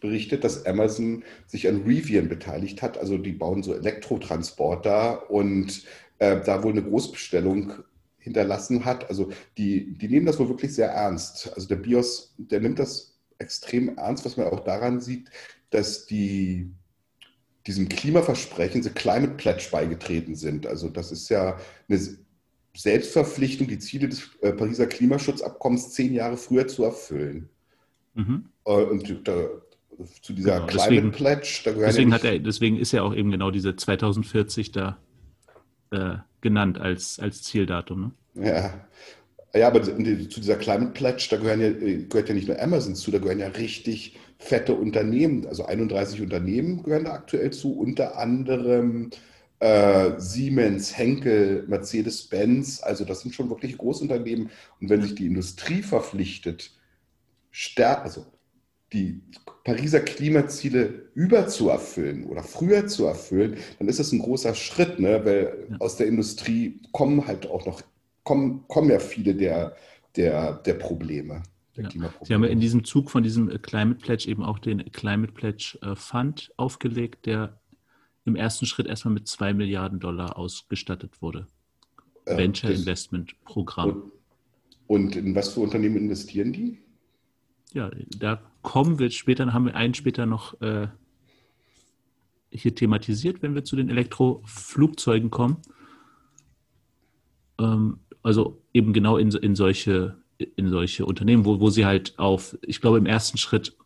berichtet, 0.00 0.44
dass 0.44 0.64
Amazon 0.64 1.24
sich 1.46 1.68
an 1.68 1.82
Rivian 1.82 2.28
beteiligt 2.28 2.82
hat. 2.82 2.98
Also 2.98 3.18
die 3.18 3.32
bauen 3.32 3.62
so 3.62 3.74
Elektrotransporter 3.74 5.28
und 5.30 5.82
äh, 6.18 6.40
da 6.40 6.62
wohl 6.62 6.72
eine 6.72 6.84
Großbestellung 6.84 7.72
hinterlassen 8.18 8.84
hat. 8.84 9.08
Also 9.08 9.30
die, 9.58 9.98
die 9.98 10.08
nehmen 10.08 10.26
das 10.26 10.38
wohl 10.38 10.48
wirklich 10.48 10.74
sehr 10.74 10.88
ernst. 10.88 11.52
Also 11.54 11.68
der 11.68 11.76
BIOS, 11.76 12.34
der 12.38 12.60
nimmt 12.60 12.78
das 12.78 13.18
extrem 13.38 13.96
ernst, 13.98 14.24
was 14.24 14.36
man 14.36 14.46
auch 14.46 14.60
daran 14.60 15.00
sieht, 15.00 15.30
dass 15.70 16.06
die 16.06 16.70
diesem 17.66 17.88
Klimaversprechen, 17.88 18.82
The 18.82 18.90
Climate 18.90 19.34
Pledge, 19.34 19.68
beigetreten 19.70 20.34
sind. 20.34 20.66
Also 20.66 20.88
das 20.88 21.12
ist 21.12 21.28
ja 21.28 21.58
eine 21.88 22.00
Selbstverpflichtung, 22.76 23.66
die 23.66 23.78
Ziele 23.78 24.08
des 24.08 24.30
äh, 24.42 24.52
Pariser 24.52 24.86
Klimaschutzabkommens 24.86 25.92
zehn 25.92 26.12
Jahre 26.12 26.36
früher 26.36 26.68
zu 26.68 26.84
erfüllen. 26.84 27.48
Mhm. 28.14 28.46
Äh, 28.64 28.70
und 28.70 29.28
da, 29.28 29.48
zu 30.20 30.32
dieser 30.32 30.54
genau, 30.54 30.66
Climate 30.66 30.90
deswegen, 30.90 31.12
Pledge, 31.12 31.60
da 31.64 31.72
deswegen, 31.72 32.10
ja 32.10 32.18
er, 32.18 32.38
deswegen 32.38 32.76
ist 32.78 32.92
ja 32.92 33.02
auch 33.02 33.14
eben 33.14 33.30
genau 33.30 33.50
diese 33.50 33.76
2040 33.76 34.72
da 34.72 34.98
äh, 35.90 36.16
genannt 36.40 36.78
als, 36.78 37.18
als 37.18 37.42
Zieldatum. 37.42 38.12
Ne? 38.34 38.46
Ja. 38.46 38.86
Ja, 39.54 39.68
aber 39.68 39.82
zu 39.82 39.94
dieser 39.94 40.56
Climate 40.56 40.92
Pledge, 40.92 41.28
da 41.30 41.38
gehören 41.38 41.60
ja, 41.60 41.70
gehört 41.70 42.28
ja 42.28 42.34
nicht 42.34 42.46
nur 42.46 42.60
Amazon 42.60 42.94
zu, 42.94 43.10
da 43.10 43.18
gehören 43.18 43.38
ja 43.38 43.48
richtig 43.48 44.18
fette 44.38 44.74
Unternehmen, 44.74 45.46
also 45.46 45.64
31 45.64 46.20
Unternehmen 46.20 46.82
gehören 46.82 47.04
da 47.04 47.12
aktuell 47.12 47.52
zu, 47.52 47.78
unter 47.78 48.18
anderem 48.18 49.10
äh, 49.60 50.12
Siemens, 50.18 50.96
Henkel, 50.96 51.64
Mercedes-Benz, 51.66 52.82
also 52.82 53.04
das 53.04 53.20
sind 53.20 53.34
schon 53.34 53.48
wirklich 53.48 53.78
Großunternehmen. 53.78 54.50
Und 54.80 54.90
wenn 54.90 55.02
sich 55.02 55.14
die 55.14 55.26
Industrie 55.26 55.82
verpflichtet, 55.82 56.72
also 57.76 58.26
die 58.92 59.22
Pariser 59.64 60.00
Klimaziele 60.00 61.10
überzuerfüllen 61.14 62.26
oder 62.26 62.42
früher 62.42 62.86
zu 62.86 63.06
erfüllen, 63.06 63.56
dann 63.78 63.88
ist 63.88 63.98
das 63.98 64.12
ein 64.12 64.20
großer 64.20 64.54
Schritt, 64.54 65.00
ne? 65.00 65.24
weil 65.24 65.66
ja. 65.70 65.76
aus 65.80 65.96
der 65.96 66.06
Industrie 66.06 66.80
kommen 66.92 67.26
halt 67.26 67.46
auch 67.46 67.66
noch, 67.66 67.82
kommen, 68.22 68.64
kommen 68.68 68.90
ja 68.90 69.00
viele 69.00 69.34
der, 69.34 69.74
der, 70.14 70.52
der 70.52 70.74
Probleme. 70.74 71.42
Ja. 71.76 71.90
Sie 72.22 72.34
haben 72.34 72.44
ja 72.44 72.50
in 72.50 72.60
diesem 72.60 72.84
Zug 72.84 73.10
von 73.10 73.22
diesem 73.22 73.50
äh, 73.50 73.58
Climate 73.58 74.00
Pledge 74.00 74.28
eben 74.28 74.42
auch 74.42 74.58
den 74.58 74.90
Climate 74.92 75.32
Pledge 75.32 75.78
äh, 75.82 75.94
Fund 75.94 76.52
aufgelegt, 76.56 77.26
der 77.26 77.60
im 78.24 78.36
ersten 78.36 78.66
Schritt 78.66 78.86
erstmal 78.86 79.14
mit 79.14 79.28
zwei 79.28 79.52
Milliarden 79.54 80.00
Dollar 80.00 80.36
ausgestattet 80.36 81.22
wurde. 81.22 81.46
Äh, 82.24 82.36
Venture 82.36 82.70
Investment 82.70 83.34
Programm. 83.44 84.10
Und, 84.86 85.14
und, 85.14 85.16
in 85.16 85.34
was 85.34 85.54
für 85.54 85.60
Unternehmen 85.60 85.96
investieren 85.96 86.52
die? 86.52 86.78
Ja, 87.72 87.90
da 88.18 88.40
kommen 88.62 88.98
wir 88.98 89.10
später, 89.10 89.44
dann 89.44 89.54
haben 89.54 89.66
wir 89.66 89.76
einen 89.76 89.94
später 89.94 90.26
noch 90.26 90.60
äh, 90.60 90.88
hier 92.50 92.74
thematisiert, 92.74 93.42
wenn 93.42 93.54
wir 93.54 93.64
zu 93.64 93.76
den 93.76 93.90
Elektroflugzeugen 93.90 95.30
kommen. 95.30 95.58
Ähm, 97.58 98.00
also 98.22 98.62
eben 98.72 98.92
genau 98.92 99.18
in, 99.18 99.30
in 99.30 99.54
solche 99.54 100.16
in 100.38 100.68
solche 100.70 101.06
Unternehmen, 101.06 101.44
wo, 101.44 101.60
wo 101.60 101.70
sie 101.70 101.86
halt 101.86 102.18
auf, 102.18 102.56
ich 102.62 102.80
glaube, 102.80 102.98
im 102.98 103.06
ersten 103.06 103.38
Schritt 103.38 103.76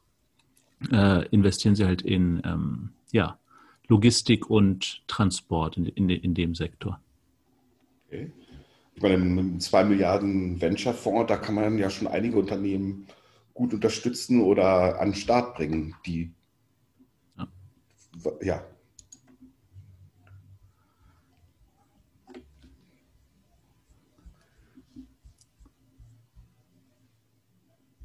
äh, 0.91 1.27
investieren 1.29 1.75
sie 1.75 1.85
halt 1.85 2.03
in 2.03 2.43
ähm, 2.45 2.91
ja, 3.13 3.39
Logistik 3.89 4.49
und 4.49 5.03
Transport 5.07 5.77
in, 5.77 5.87
in, 5.87 6.11
in 6.11 6.35
dem 6.35 6.55
Sektor. 6.55 7.01
Okay. 8.07 8.33
Ich 8.95 9.03
meine, 9.03 9.19
mit 9.19 9.63
2 9.63 9.85
Milliarden 9.85 10.61
Venture-Fonds, 10.61 11.29
da 11.29 11.37
kann 11.37 11.55
man 11.55 11.79
ja 11.79 11.89
schon 11.89 12.09
einige 12.09 12.39
Unternehmen 12.39 13.07
gut 13.55 13.73
unterstützen 13.73 14.43
oder 14.43 15.01
an 15.01 15.11
den 15.11 15.15
Start 15.15 15.55
bringen, 15.55 15.95
die 16.05 16.33
ja. 18.43 18.63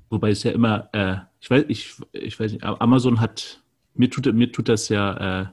Wobei 0.09 0.29
es 0.29 0.43
ja 0.43 0.51
immer, 0.51 0.89
äh, 0.93 1.17
ich 1.39 1.49
weiß, 1.49 1.65
ich, 1.67 1.95
ich 2.11 2.39
weiß 2.39 2.53
nicht, 2.53 2.63
Amazon 2.63 3.19
hat, 3.19 3.63
mir 3.93 4.09
tut, 4.09 4.31
mir 4.33 4.51
tut 4.51 4.69
das 4.69 4.89
ja, 4.89 5.41
äh, 5.41 5.45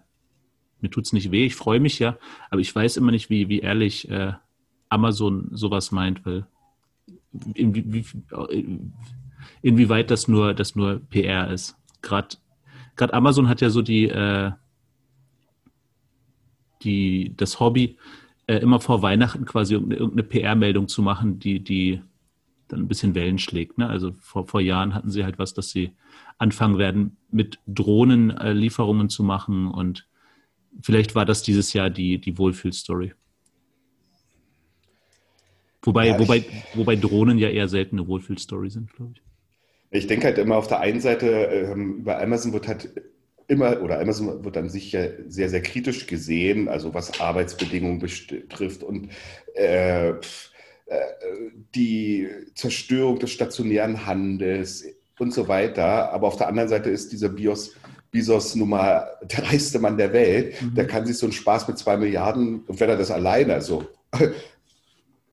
mir 0.81 0.91
tut 0.91 1.07
es 1.07 1.13
nicht 1.13 1.31
weh, 1.31 1.47
ich 1.47 1.55
freue 1.55 1.81
mich 1.81 1.99
ja, 1.99 2.19
aber 2.51 2.61
ich 2.61 2.75
weiß 2.75 2.97
immer 2.97 3.13
nicht, 3.13 3.31
wie, 3.31 3.49
wie 3.49 3.61
ehrlich 3.61 4.11
äh, 4.11 4.33
Amazon 4.89 5.49
sowas 5.53 5.91
meint, 5.91 6.27
weil 6.27 6.47
inwie, 7.55 8.05
inwieweit 9.63 10.11
das 10.11 10.29
nur, 10.29 10.55
das 10.55 10.75
nur 10.75 11.01
PR 11.09 11.51
ist. 11.51 11.77
Gerade 12.03 12.37
Amazon 13.13 13.49
hat 13.49 13.61
ja 13.61 13.71
so 13.71 13.81
die, 13.81 14.09
äh, 14.09 14.53
die, 16.83 17.33
das 17.37 17.59
Hobby, 17.59 17.97
äh, 18.47 18.57
immer 18.59 18.81
vor 18.81 19.03
Weihnachten 19.03 19.45
quasi 19.45 19.75
irgendeine 19.75 20.25
PR-Meldung 20.25 20.89
zu 20.89 21.03
machen, 21.03 21.39
die, 21.39 21.61
die 21.61 22.03
dann 22.73 22.81
ein 22.81 22.89
bisschen 22.89 23.15
Wellen 23.15 23.39
schlägt. 23.39 23.79
Ne? 23.79 23.89
Also 23.89 24.13
vor, 24.19 24.47
vor 24.47 24.61
Jahren 24.61 24.95
hatten 24.95 25.11
sie 25.11 25.25
halt 25.25 25.39
was, 25.39 25.55
dass 25.55 25.71
sie 25.71 25.93
anfangen 26.39 26.79
werden, 26.79 27.17
mit 27.31 27.59
Drohnen 27.67 28.31
äh, 28.31 28.53
Lieferungen 28.53 29.09
zu 29.09 29.23
machen 29.23 29.69
und 29.69 30.09
vielleicht 30.83 31.15
war 31.15 31.25
das 31.25 31.43
dieses 31.43 31.73
Jahr 31.73 31.91
die, 31.91 32.19
die 32.19 32.39
Wohlfühlstory. 32.39 33.13
Wobei, 35.83 36.09
ja, 36.09 36.19
wobei, 36.19 36.45
wobei 36.75 36.97
Drohnen 36.97 37.39
ja 37.39 37.49
eher 37.49 37.69
selten 37.69 37.99
eine 37.99 38.09
Wohlfühlstory 38.09 38.71
sind, 38.71 38.93
glaube 38.95 39.15
ich. 39.17 39.23
Ich 39.91 40.07
denke 40.07 40.27
halt 40.27 40.39
immer 40.39 40.57
auf 40.57 40.69
der 40.69 40.81
einen 40.81 41.01
Seite, 41.01 41.27
ähm, 41.27 41.99
über 41.99 42.23
Amazon 42.23 42.53
wird 42.55 42.67
halt 42.67 42.91
immer, 43.49 43.83
oder 43.83 44.01
Amazon 44.01 44.45
wird 44.45 44.57
an 44.57 44.71
sich 44.71 44.93
ja 44.93 45.03
sehr, 45.27 45.51
sehr 45.51 45.61
kritisch 45.61 46.07
gesehen, 46.07 46.69
also 46.69 46.95
was 46.95 47.21
Arbeitsbedingungen 47.21 47.99
betrifft 47.99 48.83
und 48.83 49.11
äh, 49.55 50.11
äh, 50.11 50.15
die 51.75 52.29
Zerstörung 52.55 53.19
des 53.19 53.31
stationären 53.31 54.07
Handels 54.07 54.85
und 55.19 55.33
so 55.33 55.49
weiter. 55.49 56.13
Aber 56.13 56.29
auf 56.29 56.37
der 56.37 56.49
anderen 56.49 56.69
Seite 56.69 56.91
ist 56.91 57.13
dieser 57.13 57.29
Bios, 57.29 57.75
Bezos 58.11 58.55
Nummer 58.55 59.07
der 59.23 59.51
reichste 59.51 59.79
Mann 59.79 59.97
der 59.97 60.13
Welt. 60.13 60.61
Mhm. 60.61 60.75
Der 60.75 60.87
kann 60.87 61.07
sich 61.07 61.17
so 61.17 61.27
einen 61.27 61.33
Spaß 61.33 61.67
mit 61.69 61.79
zwei 61.79 61.97
Milliarden, 61.97 62.61
und 62.67 62.79
wenn 62.79 62.91
er 62.91 62.97
das 62.97 63.11
alleine, 63.11 63.55
also 63.55 63.87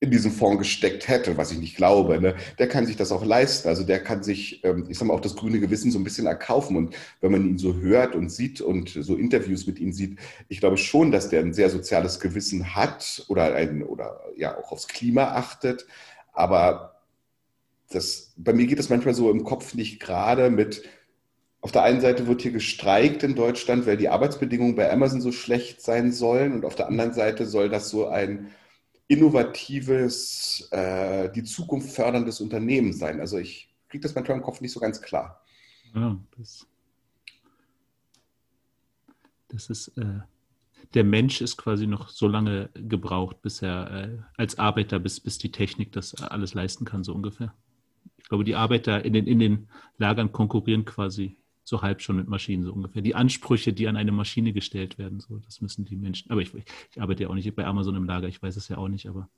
in 0.02 0.10
diesen 0.10 0.32
Fonds 0.32 0.58
gesteckt 0.58 1.08
hätte, 1.08 1.36
was 1.36 1.52
ich 1.52 1.58
nicht 1.58 1.76
glaube, 1.76 2.18
ne, 2.20 2.34
der 2.58 2.68
kann 2.68 2.86
sich 2.86 2.96
das 2.96 3.12
auch 3.12 3.22
leisten. 3.22 3.68
Also 3.68 3.84
der 3.84 4.02
kann 4.02 4.22
sich, 4.22 4.64
ähm, 4.64 4.86
ich 4.88 4.98
sag 4.98 5.06
mal, 5.06 5.14
auch 5.14 5.20
das 5.20 5.36
grüne 5.36 5.60
Gewissen 5.60 5.90
so 5.90 5.98
ein 5.98 6.04
bisschen 6.04 6.26
erkaufen. 6.26 6.76
Und 6.76 6.96
wenn 7.20 7.30
man 7.30 7.46
ihn 7.46 7.58
so 7.58 7.74
hört 7.76 8.14
und 8.14 8.30
sieht 8.30 8.62
und 8.62 8.88
so 8.88 9.14
Interviews 9.14 9.66
mit 9.66 9.78
ihm 9.78 9.92
sieht, 9.92 10.18
ich 10.48 10.60
glaube 10.60 10.78
schon, 10.78 11.12
dass 11.12 11.28
der 11.28 11.40
ein 11.40 11.52
sehr 11.52 11.68
soziales 11.68 12.18
Gewissen 12.18 12.74
hat 12.74 13.26
oder 13.28 13.54
ein, 13.54 13.82
oder 13.82 14.20
ja 14.36 14.56
auch 14.56 14.72
aufs 14.72 14.88
Klima 14.88 15.34
achtet. 15.34 15.86
Aber 16.32 17.02
das, 17.90 18.32
bei 18.38 18.54
mir 18.54 18.66
geht 18.66 18.78
es 18.78 18.88
manchmal 18.88 19.14
so 19.14 19.30
im 19.30 19.44
Kopf 19.44 19.74
nicht 19.74 20.00
gerade 20.00 20.48
mit, 20.48 20.82
auf 21.60 21.72
der 21.72 21.82
einen 21.82 22.00
Seite 22.00 22.26
wird 22.26 22.40
hier 22.40 22.52
gestreikt 22.52 23.22
in 23.22 23.34
Deutschland, 23.34 23.86
weil 23.86 23.98
die 23.98 24.08
Arbeitsbedingungen 24.08 24.76
bei 24.76 24.90
Amazon 24.90 25.20
so 25.20 25.30
schlecht 25.30 25.82
sein 25.82 26.10
sollen. 26.10 26.54
Und 26.54 26.64
auf 26.64 26.74
der 26.74 26.88
anderen 26.88 27.12
Seite 27.12 27.44
soll 27.44 27.68
das 27.68 27.90
so 27.90 28.08
ein 28.08 28.50
innovatives, 29.10 30.68
äh, 30.70 31.32
die 31.32 31.42
Zukunft 31.42 31.90
förderndes 31.90 32.40
Unternehmen 32.40 32.92
sein. 32.92 33.18
Also 33.18 33.38
ich 33.38 33.68
kriege 33.88 34.02
das 34.02 34.14
manchmal 34.14 34.38
im 34.38 34.44
Kopf 34.44 34.60
nicht 34.60 34.70
so 34.70 34.78
ganz 34.78 35.02
klar. 35.02 35.44
Ja, 35.92 36.16
das, 36.38 36.64
das 39.48 39.68
ist, 39.68 39.88
äh, 39.98 40.20
der 40.94 41.02
Mensch 41.02 41.40
ist 41.40 41.56
quasi 41.56 41.88
noch 41.88 42.08
so 42.08 42.28
lange 42.28 42.70
gebraucht, 42.74 43.42
bis 43.42 43.62
er 43.62 43.90
äh, 43.90 44.18
als 44.36 44.60
Arbeiter, 44.60 45.00
bis, 45.00 45.18
bis 45.18 45.38
die 45.38 45.50
Technik 45.50 45.90
das 45.90 46.14
alles 46.14 46.54
leisten 46.54 46.84
kann, 46.84 47.02
so 47.02 47.12
ungefähr. 47.12 47.52
Ich 48.18 48.28
glaube, 48.28 48.44
die 48.44 48.54
Arbeiter 48.54 49.04
in 49.04 49.12
den, 49.12 49.26
in 49.26 49.40
den 49.40 49.68
Lagern 49.98 50.30
konkurrieren 50.30 50.84
quasi 50.84 51.36
so 51.70 51.80
halb 51.82 52.02
schon 52.02 52.16
mit 52.16 52.28
Maschinen, 52.28 52.64
so 52.64 52.72
ungefähr. 52.72 53.00
Die 53.00 53.14
Ansprüche, 53.14 53.72
die 53.72 53.88
an 53.88 53.96
eine 53.96 54.12
Maschine 54.12 54.52
gestellt 54.52 54.98
werden, 54.98 55.20
so, 55.20 55.38
das 55.38 55.60
müssen 55.60 55.84
die 55.84 55.96
Menschen. 55.96 56.30
Aber 56.30 56.42
ich, 56.42 56.52
ich 56.52 57.00
arbeite 57.00 57.22
ja 57.22 57.28
auch 57.30 57.34
nicht 57.34 57.54
bei 57.54 57.64
Amazon 57.64 57.94
im 57.94 58.04
Lager, 58.04 58.28
ich 58.28 58.42
weiß 58.42 58.56
es 58.56 58.68
ja 58.68 58.76
auch 58.76 58.88
nicht, 58.88 59.06
aber 59.06 59.28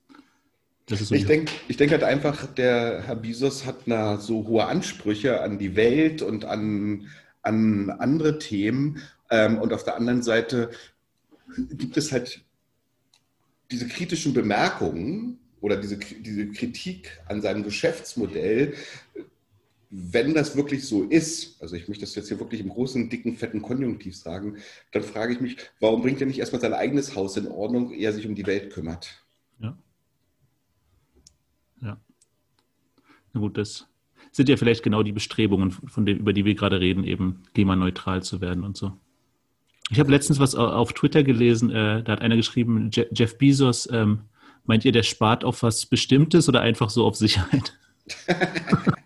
das 0.87 0.99
ist 0.99 1.09
so 1.09 1.15
ich 1.15 1.25
denke 1.25 1.51
ich 1.69 1.77
denk 1.77 1.91
halt 1.91 2.03
einfach, 2.03 2.45
der 2.47 3.03
Herr 3.03 3.15
Bezos 3.15 3.65
hat 3.65 3.83
na, 3.85 4.17
so 4.17 4.47
hohe 4.47 4.65
Ansprüche 4.65 5.41
an 5.41 5.57
die 5.59 5.77
Welt 5.77 6.21
und 6.21 6.43
an, 6.43 7.07
an 7.41 7.89
andere 7.91 8.39
Themen. 8.39 8.99
Ähm, 9.29 9.59
und 9.59 9.71
auf 9.71 9.83
der 9.85 9.95
anderen 9.95 10.23
Seite 10.23 10.71
gibt 11.55 11.95
es 11.95 12.11
halt 12.11 12.41
diese 13.71 13.87
kritischen 13.87 14.33
Bemerkungen 14.33 15.37
oder 15.61 15.77
diese, 15.77 15.97
diese 15.97 16.51
Kritik 16.51 17.21
an 17.27 17.41
seinem 17.41 17.63
Geschäftsmodell, 17.63 18.73
wenn 19.95 20.33
das 20.33 20.57
wirklich 20.57 20.87
so 20.87 21.03
ist, 21.03 21.61
also 21.61 21.75
ich 21.75 21.87
möchte 21.87 22.03
das 22.03 22.15
jetzt 22.15 22.27
hier 22.27 22.39
wirklich 22.39 22.61
im 22.61 22.69
großen, 22.69 23.11
dicken, 23.11 23.37
fetten 23.37 23.61
Konjunktiv 23.61 24.17
sagen, 24.17 24.57
dann 24.91 25.03
frage 25.03 25.33
ich 25.33 25.39
mich, 25.39 25.57
warum 25.79 26.01
bringt 26.01 26.19
er 26.19 26.25
nicht 26.25 26.39
erstmal 26.39 26.61
sein 26.61 26.73
eigenes 26.73 27.15
Haus 27.15 27.37
in 27.37 27.47
Ordnung, 27.47 27.91
ehe 27.91 28.07
er 28.07 28.13
sich 28.13 28.25
um 28.25 28.33
die 28.33 28.47
Welt 28.47 28.73
kümmert? 28.73 29.23
Ja. 29.59 29.77
Ja. 31.83 31.97
Na 33.33 33.39
gut, 33.39 33.55
das 33.55 33.87
sind 34.31 34.49
ja 34.49 34.57
vielleicht 34.57 34.81
genau 34.81 35.03
die 35.03 35.11
Bestrebungen, 35.11 35.69
von 35.71 36.07
denen, 36.07 36.21
über 36.21 36.33
die 36.33 36.43
wir 36.43 36.55
gerade 36.55 36.79
reden, 36.79 37.03
eben 37.03 37.43
klimaneutral 37.53 38.23
zu 38.23 38.41
werden 38.41 38.63
und 38.63 38.75
so. 38.75 38.93
Ich 39.91 39.99
habe 39.99 40.09
letztens 40.09 40.39
was 40.39 40.55
auf 40.55 40.93
Twitter 40.93 41.23
gelesen, 41.23 41.69
äh, 41.69 42.01
da 42.01 42.13
hat 42.13 42.21
einer 42.21 42.37
geschrieben, 42.37 42.89
Jeff 42.91 43.37
Bezos, 43.37 43.87
ähm, 43.91 44.21
meint 44.65 44.85
ihr, 44.85 44.91
der 44.91 45.03
spart 45.03 45.43
auf 45.43 45.61
was 45.61 45.85
Bestimmtes 45.85 46.49
oder 46.49 46.61
einfach 46.61 46.89
so 46.89 47.05
auf 47.05 47.15
Sicherheit? 47.15 47.77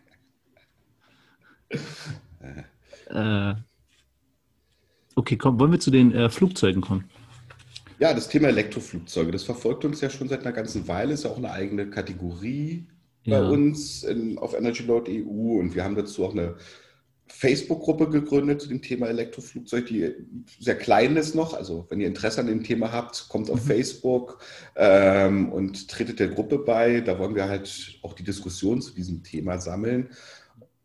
Äh, 3.18 3.56
okay, 5.16 5.38
komm, 5.38 5.60
wollen 5.60 5.72
wir 5.72 5.80
zu 5.80 5.92
den 5.92 6.14
äh, 6.14 6.30
Flugzeugen 6.30 6.82
kommen? 6.82 7.06
Ja, 8.00 8.14
das 8.14 8.30
Thema 8.30 8.50
Elektroflugzeuge, 8.50 9.32
das 9.32 9.44
verfolgt 9.44 9.84
uns 9.84 10.02
ja 10.02 10.10
schon 10.10 10.30
seit 10.30 10.42
einer 10.42 10.52
ganzen 10.52 10.88
Weile, 10.88 11.14
ist 11.14 11.24
ja 11.24 11.32
auch 11.32 11.38
eine 11.38 11.52
eigene 11.52 11.90
Kategorie 11.90 12.86
ja. 13.24 13.42
bei 13.42 13.48
uns 13.50 14.04
in, 14.04 14.38
auf 14.38 14.54
EnergyLoad.eu 14.54 15.60
und 15.60 15.74
wir 15.74 15.84
haben 15.84 15.96
dazu 15.96 16.24
auch 16.24 16.34
eine 16.34 16.58
Facebook-Gruppe 17.30 18.10
gegründet 18.10 18.62
zu 18.62 18.70
dem 18.70 18.82
Thema 18.82 19.08
Elektroflugzeug, 19.08 19.88
die 19.88 20.14
sehr 20.60 20.78
klein 20.78 21.18
ist 21.18 21.36
noch. 21.36 21.54
Also 21.54 21.86
wenn 21.90 22.00
ihr 22.00 22.08
Interesse 22.08 22.40
an 22.40 22.48
dem 22.48 22.64
Thema 22.64 22.92
habt, 22.92 23.28
kommt 23.30 23.50
auf 23.50 23.64
mhm. 23.64 23.68
Facebook 23.68 24.40
ähm, 24.76 25.52
und 25.52 25.90
tretet 25.90 26.20
der 26.20 26.30
Gruppe 26.30 26.60
bei. 26.60 27.02
Da 27.02 27.20
wollen 27.20 27.36
wir 27.36 27.50
halt 27.50 28.00
auch 28.02 28.14
die 28.14 28.24
Diskussion 28.24 28.82
zu 28.82 28.94
diesem 28.94 29.24
Thema 29.24 29.60
sammeln. 29.60 30.10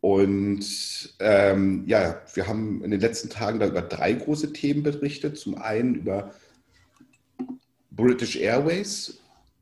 Und 0.03 1.15
ähm, 1.19 1.85
ja, 1.87 2.21
wir 2.33 2.45
haben 2.45 2.83
in 2.83 2.91
den 2.91 2.99
letzten 2.99 3.29
Tagen 3.29 3.61
da 3.61 3.67
über 3.67 3.81
drei 3.81 4.11
große 4.11 4.51
Themen 4.51 4.83
berichtet. 4.83 5.37
Zum 5.37 5.55
einen 5.55 5.95
über 5.95 6.33
British 7.89 8.35
Airways, 8.35 9.19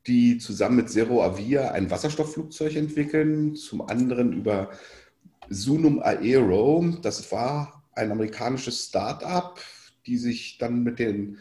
die 0.07 0.39
zusammen 0.39 0.77
mit 0.77 0.89
Zero 0.89 1.21
Avia 1.21 1.69
ein 1.69 1.91
Wasserstoffflugzeug 1.91 2.75
entwickeln. 2.75 3.55
Zum 3.55 3.83
anderen 3.87 4.33
über 4.33 4.71
Sunum 5.49 6.01
Aero. 6.01 6.91
Das 7.03 7.31
war 7.31 7.83
ein 7.93 8.11
amerikanisches 8.11 8.87
Start-up, 8.87 9.61
die 10.07 10.17
sich 10.17 10.57
dann 10.57 10.81
mit 10.81 10.97
den 10.97 11.37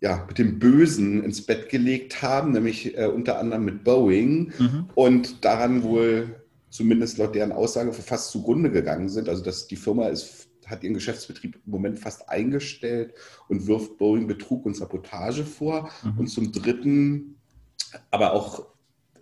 ja, 0.00 0.24
mit 0.28 0.38
dem 0.38 0.60
Bösen 0.60 1.24
ins 1.24 1.44
Bett 1.44 1.70
gelegt 1.70 2.22
haben, 2.22 2.52
nämlich 2.52 2.96
äh, 2.96 3.06
unter 3.06 3.40
anderem 3.40 3.64
mit 3.64 3.82
Boeing 3.82 4.52
mhm. 4.56 4.90
und 4.94 5.44
daran 5.44 5.82
wohl 5.82 6.43
zumindest 6.74 7.18
laut 7.18 7.36
deren 7.36 7.52
Aussage 7.52 7.92
fast 7.92 8.32
zugrunde 8.32 8.68
gegangen 8.68 9.08
sind. 9.08 9.28
Also 9.28 9.44
dass 9.44 9.68
die 9.68 9.76
Firma 9.76 10.08
ist, 10.08 10.48
hat 10.66 10.82
ihren 10.82 10.94
Geschäftsbetrieb 10.94 11.60
im 11.64 11.70
Moment 11.70 12.00
fast 12.00 12.28
eingestellt 12.28 13.14
und 13.48 13.68
wirft 13.68 13.96
Boeing 13.96 14.26
Betrug 14.26 14.66
und 14.66 14.76
Sabotage 14.76 15.44
vor. 15.44 15.88
Mhm. 16.02 16.18
Und 16.18 16.26
zum 16.26 16.50
Dritten, 16.50 17.36
aber 18.10 18.32
auch, 18.32 18.66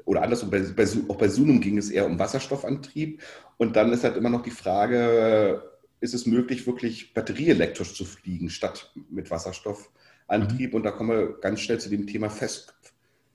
oder 0.07 0.23
andersrum, 0.23 0.49
bei, 0.49 0.61
bei, 0.61 0.87
auch 1.09 1.17
bei 1.17 1.29
Sunum 1.29 1.61
ging 1.61 1.77
es 1.77 1.91
eher 1.91 2.07
um 2.07 2.19
Wasserstoffantrieb. 2.19 3.21
Und 3.59 3.77
dann 3.77 3.93
ist 3.93 4.03
halt 4.03 4.17
immer 4.17 4.31
noch 4.31 4.43
die 4.43 4.51
Frage, 4.51 5.63
ist 6.01 6.15
es 6.15 6.25
möglich, 6.25 6.67
wirklich 6.67 7.13
batterieelektrisch 7.13 7.95
zu 7.95 8.07
fliegen, 8.07 8.49
statt 8.49 8.95
mit 9.11 9.31
Wasserstoffantrieb? 9.31 10.71
Mhm. 10.71 10.77
Und 10.77 10.85
da 10.85 10.91
kommen 10.91 11.11
wir 11.11 11.39
ganz 11.39 11.61
schnell 11.61 11.79
zu 11.79 11.91
dem 11.91 12.07
Thema 12.07 12.31
Fest, 12.31 12.75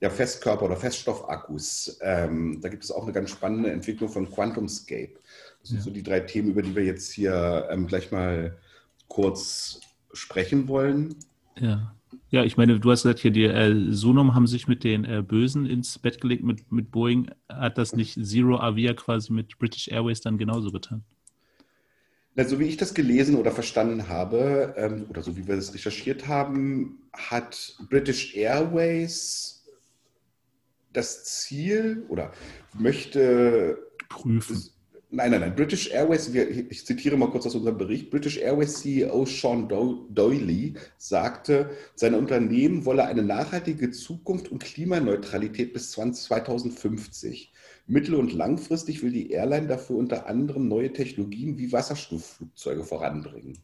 ja, 0.00 0.10
Festkörper- 0.10 0.64
oder 0.64 0.76
Feststoffakkus. 0.76 1.98
Ähm, 2.02 2.60
da 2.60 2.68
gibt 2.68 2.84
es 2.84 2.90
auch 2.90 3.02
eine 3.02 3.12
ganz 3.12 3.30
spannende 3.30 3.70
Entwicklung 3.70 4.08
von 4.08 4.30
QuantumScape. 4.30 5.14
Das 5.60 5.70
sind 5.70 5.78
ja. 5.78 5.84
so 5.84 5.90
die 5.90 6.02
drei 6.02 6.20
Themen, 6.20 6.50
über 6.50 6.62
die 6.62 6.74
wir 6.74 6.84
jetzt 6.84 7.10
hier 7.12 7.68
ähm, 7.70 7.86
gleich 7.86 8.12
mal 8.12 8.56
kurz 9.08 9.80
sprechen 10.12 10.68
wollen. 10.68 11.16
Ja. 11.58 11.94
Ja, 12.30 12.44
ich 12.44 12.56
meine, 12.56 12.78
du 12.78 12.90
hast 12.90 13.02
gesagt, 13.02 13.20
hier 13.20 13.30
die 13.30 13.44
äh, 13.44 13.92
Sunum 13.92 14.34
haben 14.34 14.46
sich 14.46 14.68
mit 14.68 14.84
den 14.84 15.04
äh, 15.04 15.22
Bösen 15.22 15.66
ins 15.66 15.98
Bett 15.98 16.20
gelegt 16.20 16.42
mit, 16.42 16.70
mit 16.70 16.90
Boeing. 16.90 17.30
Hat 17.48 17.78
das 17.78 17.94
nicht 17.94 18.18
Zero 18.22 18.58
Avia 18.58 18.94
quasi 18.94 19.32
mit 19.32 19.58
British 19.58 19.88
Airways 19.88 20.20
dann 20.20 20.38
genauso 20.38 20.70
getan? 20.70 21.04
Na, 22.34 22.44
so 22.44 22.58
wie 22.58 22.64
ich 22.64 22.76
das 22.76 22.94
gelesen 22.94 23.34
oder 23.34 23.50
verstanden 23.50 24.08
habe, 24.08 24.74
ähm, 24.76 25.06
oder 25.08 25.22
so 25.22 25.36
wie 25.36 25.46
wir 25.46 25.56
das 25.56 25.74
recherchiert 25.74 26.28
haben, 26.28 26.98
hat 27.12 27.76
British 27.90 28.34
Airways 28.36 29.57
das 30.98 31.24
Ziel 31.24 32.04
oder 32.08 32.32
möchte 32.78 33.78
Prüfen. 34.08 34.70
Nein, 35.10 35.30
nein, 35.30 35.40
nein. 35.40 35.54
British 35.54 35.90
Airways, 35.90 36.28
ich 36.34 36.84
zitiere 36.84 37.16
mal 37.16 37.30
kurz 37.30 37.46
aus 37.46 37.54
unserem 37.54 37.78
Bericht. 37.78 38.10
British 38.10 38.36
Airways 38.36 38.80
CEO 38.80 39.24
Sean 39.24 39.66
Doyley 39.68 40.74
sagte, 40.98 41.70
sein 41.94 42.14
Unternehmen 42.14 42.84
wolle 42.84 43.06
eine 43.06 43.22
nachhaltige 43.22 43.90
Zukunft 43.90 44.50
und 44.52 44.62
Klimaneutralität 44.62 45.72
bis 45.72 45.92
2050. 45.92 47.54
Mittel- 47.86 48.16
und 48.16 48.34
langfristig 48.34 49.02
will 49.02 49.12
die 49.12 49.30
Airline 49.30 49.66
dafür 49.66 49.96
unter 49.96 50.26
anderem 50.26 50.68
neue 50.68 50.92
Technologien 50.92 51.56
wie 51.56 51.72
Wasserstoffflugzeuge 51.72 52.84
voranbringen. 52.84 53.56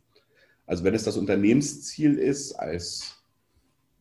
Also 0.66 0.82
wenn 0.84 0.94
es 0.94 1.04
das 1.04 1.18
Unternehmensziel 1.18 2.14
ist, 2.14 2.54
als 2.54 3.13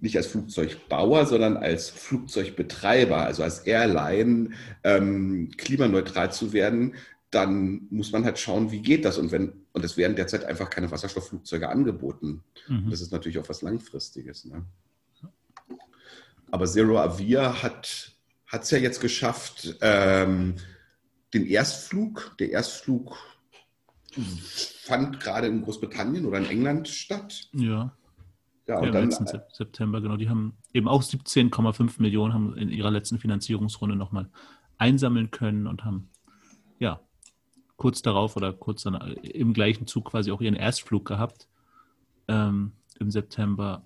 nicht 0.04 0.18
als 0.18 0.28
Flugzeugbauer, 0.28 1.26
sondern 1.26 1.56
als 1.56 1.90
Flugzeugbetreiber, 1.90 3.26
also 3.26 3.42
als 3.42 3.60
Airline 3.60 4.50
ähm, 4.84 5.50
klimaneutral 5.56 6.32
zu 6.34 6.52
werden, 6.52 6.96
dann 7.32 7.88
muss 7.90 8.12
man 8.12 8.26
halt 8.26 8.38
schauen, 8.38 8.70
wie 8.72 8.82
geht 8.82 9.06
das. 9.06 9.18
Und 9.18 9.32
wenn, 9.32 9.54
und 9.72 9.86
es 9.86 9.96
werden 9.96 10.18
derzeit 10.18 10.44
einfach 10.44 10.70
keine 10.70 10.92
Wasserstoffflugzeuge 10.92 11.70
angeboten. 11.70 12.44
Mhm. 12.68 12.90
Das 12.90 13.00
ist 13.00 13.14
natürlich 13.14 13.40
auch 13.40 13.48
was 13.48 13.62
Langfristiges. 13.62 14.44
Ne? 14.44 14.66
Aber 16.52 16.66
Zero 16.66 17.00
Avia 17.00 17.64
hat 17.64 18.12
es 18.52 18.72
ja 18.72 18.78
jetzt 18.78 19.00
geschafft, 19.00 19.78
ähm, 19.80 20.56
den 21.34 21.46
Erstflug, 21.46 22.36
der 22.40 22.52
Erstflug 22.52 23.18
fand 24.84 25.22
gerade 25.22 25.48
in 25.48 25.62
Großbritannien 25.64 26.26
oder 26.26 26.40
in 26.40 26.46
England 26.46 26.90
statt. 26.90 27.48
Ja. 27.54 27.96
Ja, 28.68 28.80
und 28.80 28.86
ja, 28.86 28.92
dann, 28.92 29.06
letzten 29.06 29.26
September, 29.52 30.00
genau. 30.00 30.16
Die 30.16 30.30
haben 30.30 30.58
eben 30.74 30.88
auch 30.88 31.02
17,5 31.02 32.02
Millionen 32.02 32.34
haben 32.34 32.58
in 32.58 32.70
ihrer 32.70 32.92
letzten 32.92 33.20
Finanzierungsrunde 33.20 33.96
nochmal 33.96 34.30
einsammeln 34.78 35.32
können 35.32 35.68
und 35.68 35.84
haben 35.84 36.10
ja 36.80 37.02
kurz 37.76 38.02
darauf 38.02 38.38
oder 38.38 38.54
kurz 38.54 38.84
dann 38.84 38.96
im 39.24 39.54
gleichen 39.54 39.88
Zug 39.88 40.06
quasi 40.06 40.32
auch 40.32 40.42
ihren 40.42 40.56
Erstflug 40.56 41.06
gehabt 41.06 41.48
ähm, 42.28 42.72
im 43.00 43.12
September. 43.12 43.84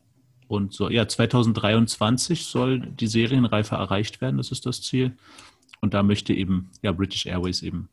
Und 0.47 0.73
so, 0.73 0.89
ja, 0.89 1.07
2023 1.07 2.45
soll 2.45 2.79
die 2.79 3.07
Serienreife 3.07 3.75
erreicht 3.75 4.21
werden, 4.21 4.37
das 4.37 4.51
ist 4.51 4.65
das 4.65 4.81
Ziel. 4.81 5.17
Und 5.81 5.93
da 5.93 6.03
möchte 6.03 6.33
eben 6.33 6.69
ja 6.81 6.91
British 6.91 7.25
Airways 7.25 7.61
eben 7.61 7.89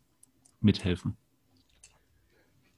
mithelfen. 0.61 1.17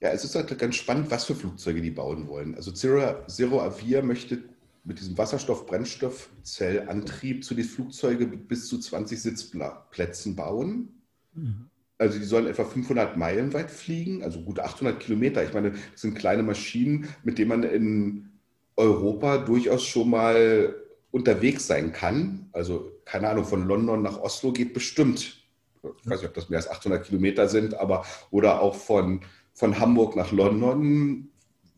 Ja, 0.01 0.11
es 0.11 0.25
ist 0.25 0.35
halt 0.35 0.59
ganz 0.59 0.75
spannend, 0.77 1.11
was 1.11 1.25
für 1.25 1.35
Flugzeuge 1.35 1.81
die 1.81 1.91
bauen 1.91 2.29
wollen. 2.29 2.55
Also 2.55 2.71
Zero, 2.71 3.27
Zero 3.29 3.63
Avia 3.63 4.03
möchte 4.03 4.45
mit 4.85 5.01
diesem 5.01 5.17
Wasserstoff-Brennstoffzellantrieb 5.19 7.45
zu 7.45 7.55
den 7.55 7.65
Flugzeugen 7.65 8.47
bis 8.47 8.69
zu 8.69 8.79
20 8.79 9.21
Sitzplätzen 9.21 10.37
bauen. 10.37 11.03
Mhm. 11.35 11.71
Also 11.99 12.19
die 12.19 12.25
sollen 12.25 12.47
etwa 12.47 12.65
500 12.65 13.17
Meilen 13.17 13.55
weit 13.55 13.71
fliegen, 13.71 14.23
also 14.23 14.43
gut 14.43 14.61
800 14.61 15.01
Kilometer. 15.01 15.43
Ich 15.43 15.55
meine, 15.55 15.71
das 15.71 15.81
sind 15.95 16.15
kleine 16.15 16.43
Maschinen, 16.43 17.09
mit 17.25 17.39
denen 17.39 17.49
man 17.49 17.63
in 17.63 18.29
Europa 18.77 19.39
durchaus 19.39 19.85
schon 19.85 20.11
mal 20.11 20.75
unterwegs 21.11 21.67
sein 21.67 21.93
kann. 21.93 22.51
Also 22.53 22.93
keine 23.07 23.31
Ahnung, 23.31 23.47
von 23.47 23.67
London 23.67 24.03
nach 24.03 24.19
Oslo 24.19 24.53
geht 24.53 24.75
bestimmt. 24.75 25.43
Ich 25.83 26.11
weiß 26.11 26.21
nicht, 26.21 26.29
ob 26.29 26.35
das 26.35 26.51
mehr 26.51 26.59
als 26.59 26.69
800 26.69 27.03
Kilometer 27.05 27.49
sind, 27.49 27.73
aber 27.75 28.05
oder 28.31 28.61
auch 28.61 28.75
von, 28.75 29.23
von 29.57 29.81
Hamburg 29.81 30.17
nach 30.17 30.33
London, 30.33 31.31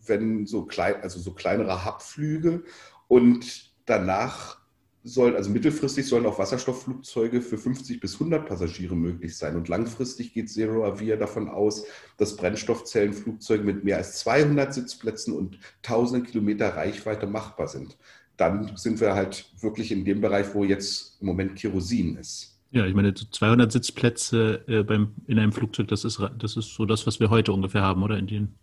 wenn 0.04 0.46
so 0.46 0.66
klein, 0.66 0.96
also 1.00 1.20
so 1.20 1.32
kleinere 1.32 1.84
Hubflüge 1.84 2.64
und 3.06 3.72
danach 3.86 4.58
sollen, 5.04 5.36
also 5.36 5.48
mittelfristig 5.50 6.06
sollen 6.06 6.26
auch 6.26 6.40
Wasserstoffflugzeuge 6.40 7.40
für 7.40 7.56
50 7.56 8.00
bis 8.00 8.14
100 8.14 8.46
Passagiere 8.46 8.96
möglich 8.96 9.36
sein. 9.36 9.54
Und 9.54 9.68
langfristig 9.68 10.34
geht 10.34 10.50
Zero 10.50 10.84
Avia 10.84 11.16
davon 11.16 11.48
aus, 11.48 11.84
dass 12.16 12.36
Brennstoffzellenflugzeuge 12.36 13.62
mit 13.62 13.84
mehr 13.84 13.96
als 13.96 14.18
200 14.18 14.74
Sitzplätzen 14.74 15.32
und 15.32 15.60
1000 15.84 16.26
Kilometer 16.26 16.76
Reichweite 16.76 17.28
machbar 17.28 17.68
sind. 17.68 17.96
Dann 18.36 18.76
sind 18.76 19.00
wir 19.00 19.14
halt 19.14 19.52
wirklich 19.60 19.92
in 19.92 20.04
dem 20.04 20.20
Bereich, 20.20 20.52
wo 20.52 20.64
jetzt 20.64 21.18
im 21.20 21.28
Moment 21.28 21.56
Kerosin 21.56 22.16
ist. 22.16 22.57
Ja, 22.70 22.86
ich 22.86 22.94
meine, 22.94 23.14
200 23.14 23.72
Sitzplätze 23.72 24.62
äh, 24.68 24.82
beim, 24.82 25.12
in 25.26 25.38
einem 25.38 25.52
Flugzeug, 25.52 25.88
das 25.88 26.04
ist, 26.04 26.20
das 26.38 26.56
ist 26.56 26.74
so 26.74 26.84
das, 26.84 27.06
was 27.06 27.18
wir 27.18 27.30
heute 27.30 27.52
ungefähr 27.52 27.82
haben, 27.82 28.02
oder? 28.02 28.18
In 28.18 28.26
den, 28.26 28.54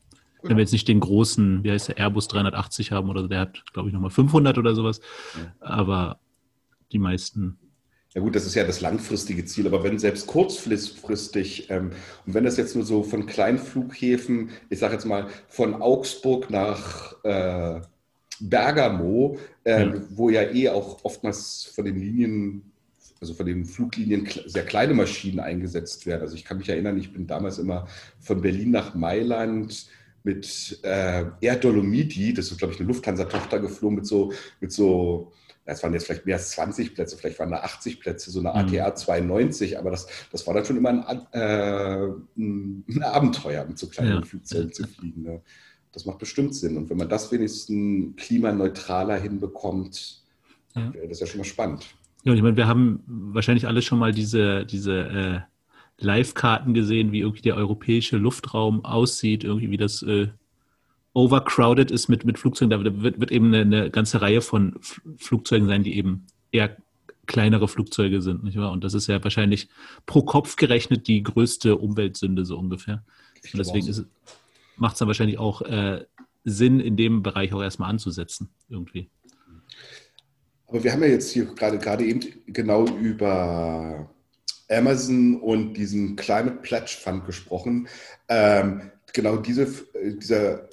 Wenn 0.44 0.58
wir 0.58 0.62
jetzt 0.62 0.74
nicht 0.74 0.88
den 0.88 1.00
großen, 1.00 1.64
wie 1.64 1.72
heißt 1.72 1.88
der, 1.88 1.98
Airbus 1.98 2.28
380 2.28 2.92
haben, 2.92 3.10
oder 3.10 3.28
der 3.28 3.40
hat, 3.40 3.64
glaube 3.74 3.90
ich, 3.90 3.94
nochmal 3.94 4.12
500 4.12 4.58
oder 4.60 4.76
sowas. 4.76 5.00
Ja. 5.36 5.56
Aber 5.60 6.20
die 6.92 7.00
meisten. 7.00 7.58
Ja 8.14 8.22
gut, 8.22 8.36
das 8.36 8.46
ist 8.46 8.56
ja 8.56 8.64
das 8.64 8.80
langfristige 8.80 9.44
Ziel, 9.44 9.66
aber 9.68 9.84
wenn 9.84 9.98
selbst 9.98 10.28
kurzfristig, 10.28 11.70
ähm, 11.70 11.92
und 12.26 12.34
wenn 12.34 12.46
das 12.46 12.58
jetzt 12.58 12.76
nur 12.76 12.86
so 12.86 13.04
von 13.04 13.26
kleinen 13.26 13.58
Flughäfen, 13.58 14.52
ich 14.70 14.80
sage 14.80 14.94
jetzt 14.94 15.06
mal 15.06 15.28
von 15.50 15.74
Augsburg 15.74 16.50
nach 16.50 17.16
äh, 17.24 17.82
Bergamo, 18.40 19.38
äh, 19.64 19.88
ja. 19.88 19.94
wo 20.12 20.30
ja 20.30 20.44
eh 20.44 20.70
auch 20.70 21.04
oftmals 21.04 21.72
von 21.76 21.86
den 21.86 21.98
Linien 21.98 22.72
also 23.26 23.34
von 23.34 23.48
den 23.48 23.66
Fluglinien 23.66 24.28
sehr 24.46 24.66
kleine 24.66 24.94
Maschinen 24.94 25.40
eingesetzt 25.40 26.06
werden. 26.06 26.22
Also 26.22 26.36
ich 26.36 26.46
kann 26.46 26.58
mich 26.58 26.70
erinnern, 26.70 26.98
ich 26.98 27.12
bin 27.12 27.26
damals 27.26 27.58
immer 27.58 27.88
von 28.20 28.42
Berlin 28.42 28.70
nach 28.70 28.94
Mailand 28.94 29.88
mit 30.24 30.80
äh, 30.84 31.26
Air 31.42 31.56
Dolomiti, 31.58 32.34
das 32.34 32.52
ist 32.52 32.60
glaube 32.60 32.74
ich 32.74 32.80
eine 32.80 32.88
Lufthansa-Tochter 32.88 33.60
geflogen, 33.60 33.96
mit 33.96 34.06
so, 34.06 34.32
mit 34.62 34.72
so 34.72 35.32
es 35.66 35.82
waren 35.82 35.94
jetzt 35.94 36.06
vielleicht 36.06 36.28
mehr 36.28 36.36
als 36.36 36.52
20 36.52 36.94
Plätze, 36.94 37.18
vielleicht 37.18 37.40
waren 37.40 37.50
da 37.50 37.62
80 37.62 38.00
Plätze, 38.00 38.30
so 38.30 38.40
eine 38.40 38.54
ATR 38.54 38.92
mhm. 38.92 38.96
92, 38.96 39.80
aber 39.80 39.90
das, 39.90 40.06
das 40.32 40.46
war 40.46 40.54
dann 40.54 40.66
schon 40.66 40.78
immer 40.78 40.90
ein, 40.90 41.28
äh, 41.32 42.08
ein 42.38 43.04
Abenteuer, 43.04 43.66
mit 43.66 43.80
so 43.80 43.88
kleinen 43.88 44.20
ja. 44.20 44.22
Flugzeugen 44.22 44.72
zu 44.72 44.86
fliegen. 44.86 45.24
Ne? 45.24 45.42
Das 45.92 46.06
macht 46.06 46.20
bestimmt 46.20 46.54
Sinn. 46.54 46.78
Und 46.78 46.92
wenn 46.92 46.98
man 46.98 47.10
das 47.10 47.32
wenigstens 47.32 48.16
klimaneutraler 48.18 49.18
hinbekommt, 49.18 50.22
ja. 50.76 50.94
wäre 50.94 51.08
das 51.08 51.20
ja 51.20 51.26
schon 51.26 51.40
mal 51.40 51.46
spannend. 51.46 51.96
Ja, 52.26 52.32
und 52.32 52.38
ich 52.38 52.44
meine, 52.44 52.58
wir 52.58 52.68
haben 52.68 53.04
wahrscheinlich 53.08 53.68
alle 53.68 53.84
schon 53.84 54.00
mal 54.00 54.12
diese, 54.12 54.66
diese 54.66 55.00
äh, 55.00 55.40
Live-Karten 56.04 56.74
gesehen, 56.74 57.12
wie 57.12 57.20
irgendwie 57.20 57.44
der 57.44 57.56
europäische 57.56 58.18
Luftraum 58.18 58.84
aussieht, 58.84 59.44
irgendwie 59.44 59.70
wie 59.70 59.78
das 59.78 60.02
äh, 60.02 60.30
overcrowded 61.14 61.92
ist 61.92 62.10
mit, 62.10 62.26
mit 62.26 62.40
Flugzeugen. 62.40 62.72
Da 62.72 62.84
wird, 62.84 63.20
wird 63.20 63.32
eben 63.32 63.54
eine, 63.54 63.62
eine, 63.62 63.90
ganze 63.92 64.22
Reihe 64.22 64.42
von 64.42 64.76
Flugzeugen 65.18 65.68
sein, 65.68 65.84
die 65.84 65.98
eben 65.98 66.26
eher 66.52 66.76
kleinere 67.28 67.68
Flugzeuge 67.68 68.22
sind, 68.22 68.44
nicht 68.44 68.58
wahr? 68.58 68.72
Und 68.72 68.84
das 68.84 68.96
ist 68.96 69.08
ja 69.08 69.24
wahrscheinlich 69.24 69.70
pro 70.08 70.24
Kopf 70.24 70.56
gerechnet 70.56 71.08
die 71.08 71.24
größte 71.24 71.78
Umweltsünde 71.78 72.44
so 72.44 72.58
ungefähr. 72.58 73.04
Und 73.54 73.60
deswegen 73.60 74.08
macht 74.78 74.94
es 74.94 75.00
dann 75.00 75.08
wahrscheinlich 75.08 75.38
auch 75.38 75.62
äh, 75.62 76.06
Sinn, 76.44 76.80
in 76.80 76.98
dem 76.98 77.24
Bereich 77.24 77.54
auch 77.54 77.62
erstmal 77.62 77.90
anzusetzen, 77.90 78.50
irgendwie. 78.68 79.10
Aber 80.68 80.84
wir 80.84 80.92
haben 80.92 81.04
ja 81.04 81.10
jetzt 81.10 81.32
hier 81.32 81.46
gerade 81.46 81.78
gerade 81.78 82.04
eben 82.06 82.22
genau 82.48 82.86
über 82.88 84.10
Amazon 84.70 85.40
und 85.40 85.74
diesen 85.74 86.16
Climate 86.16 86.58
Pledge 86.62 86.98
Fund 87.02 87.26
gesprochen. 87.26 87.88
Ähm, 88.28 88.92
genau 89.14 89.38
diese, 89.38 89.64
äh, 89.94 90.16
dieser 90.16 90.68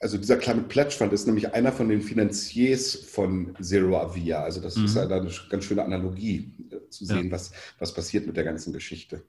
also 0.00 0.16
dieser 0.16 0.36
Climate 0.36 0.68
Pledge 0.68 0.92
Fund 0.92 1.12
ist 1.12 1.26
nämlich 1.26 1.52
einer 1.52 1.72
von 1.72 1.88
den 1.88 2.00
Finanziers 2.00 2.94
von 2.94 3.56
Zero 3.60 3.98
Avia. 3.98 4.42
Also 4.42 4.60
das 4.60 4.76
mhm. 4.76 4.84
ist 4.84 4.96
eine 4.96 5.30
ganz 5.50 5.64
schöne 5.64 5.84
Analogie 5.84 6.52
äh, 6.70 6.88
zu 6.88 7.04
sehen, 7.04 7.26
ja. 7.26 7.32
was, 7.32 7.52
was 7.78 7.92
passiert 7.92 8.26
mit 8.26 8.36
der 8.36 8.44
ganzen 8.44 8.72
Geschichte. 8.72 9.22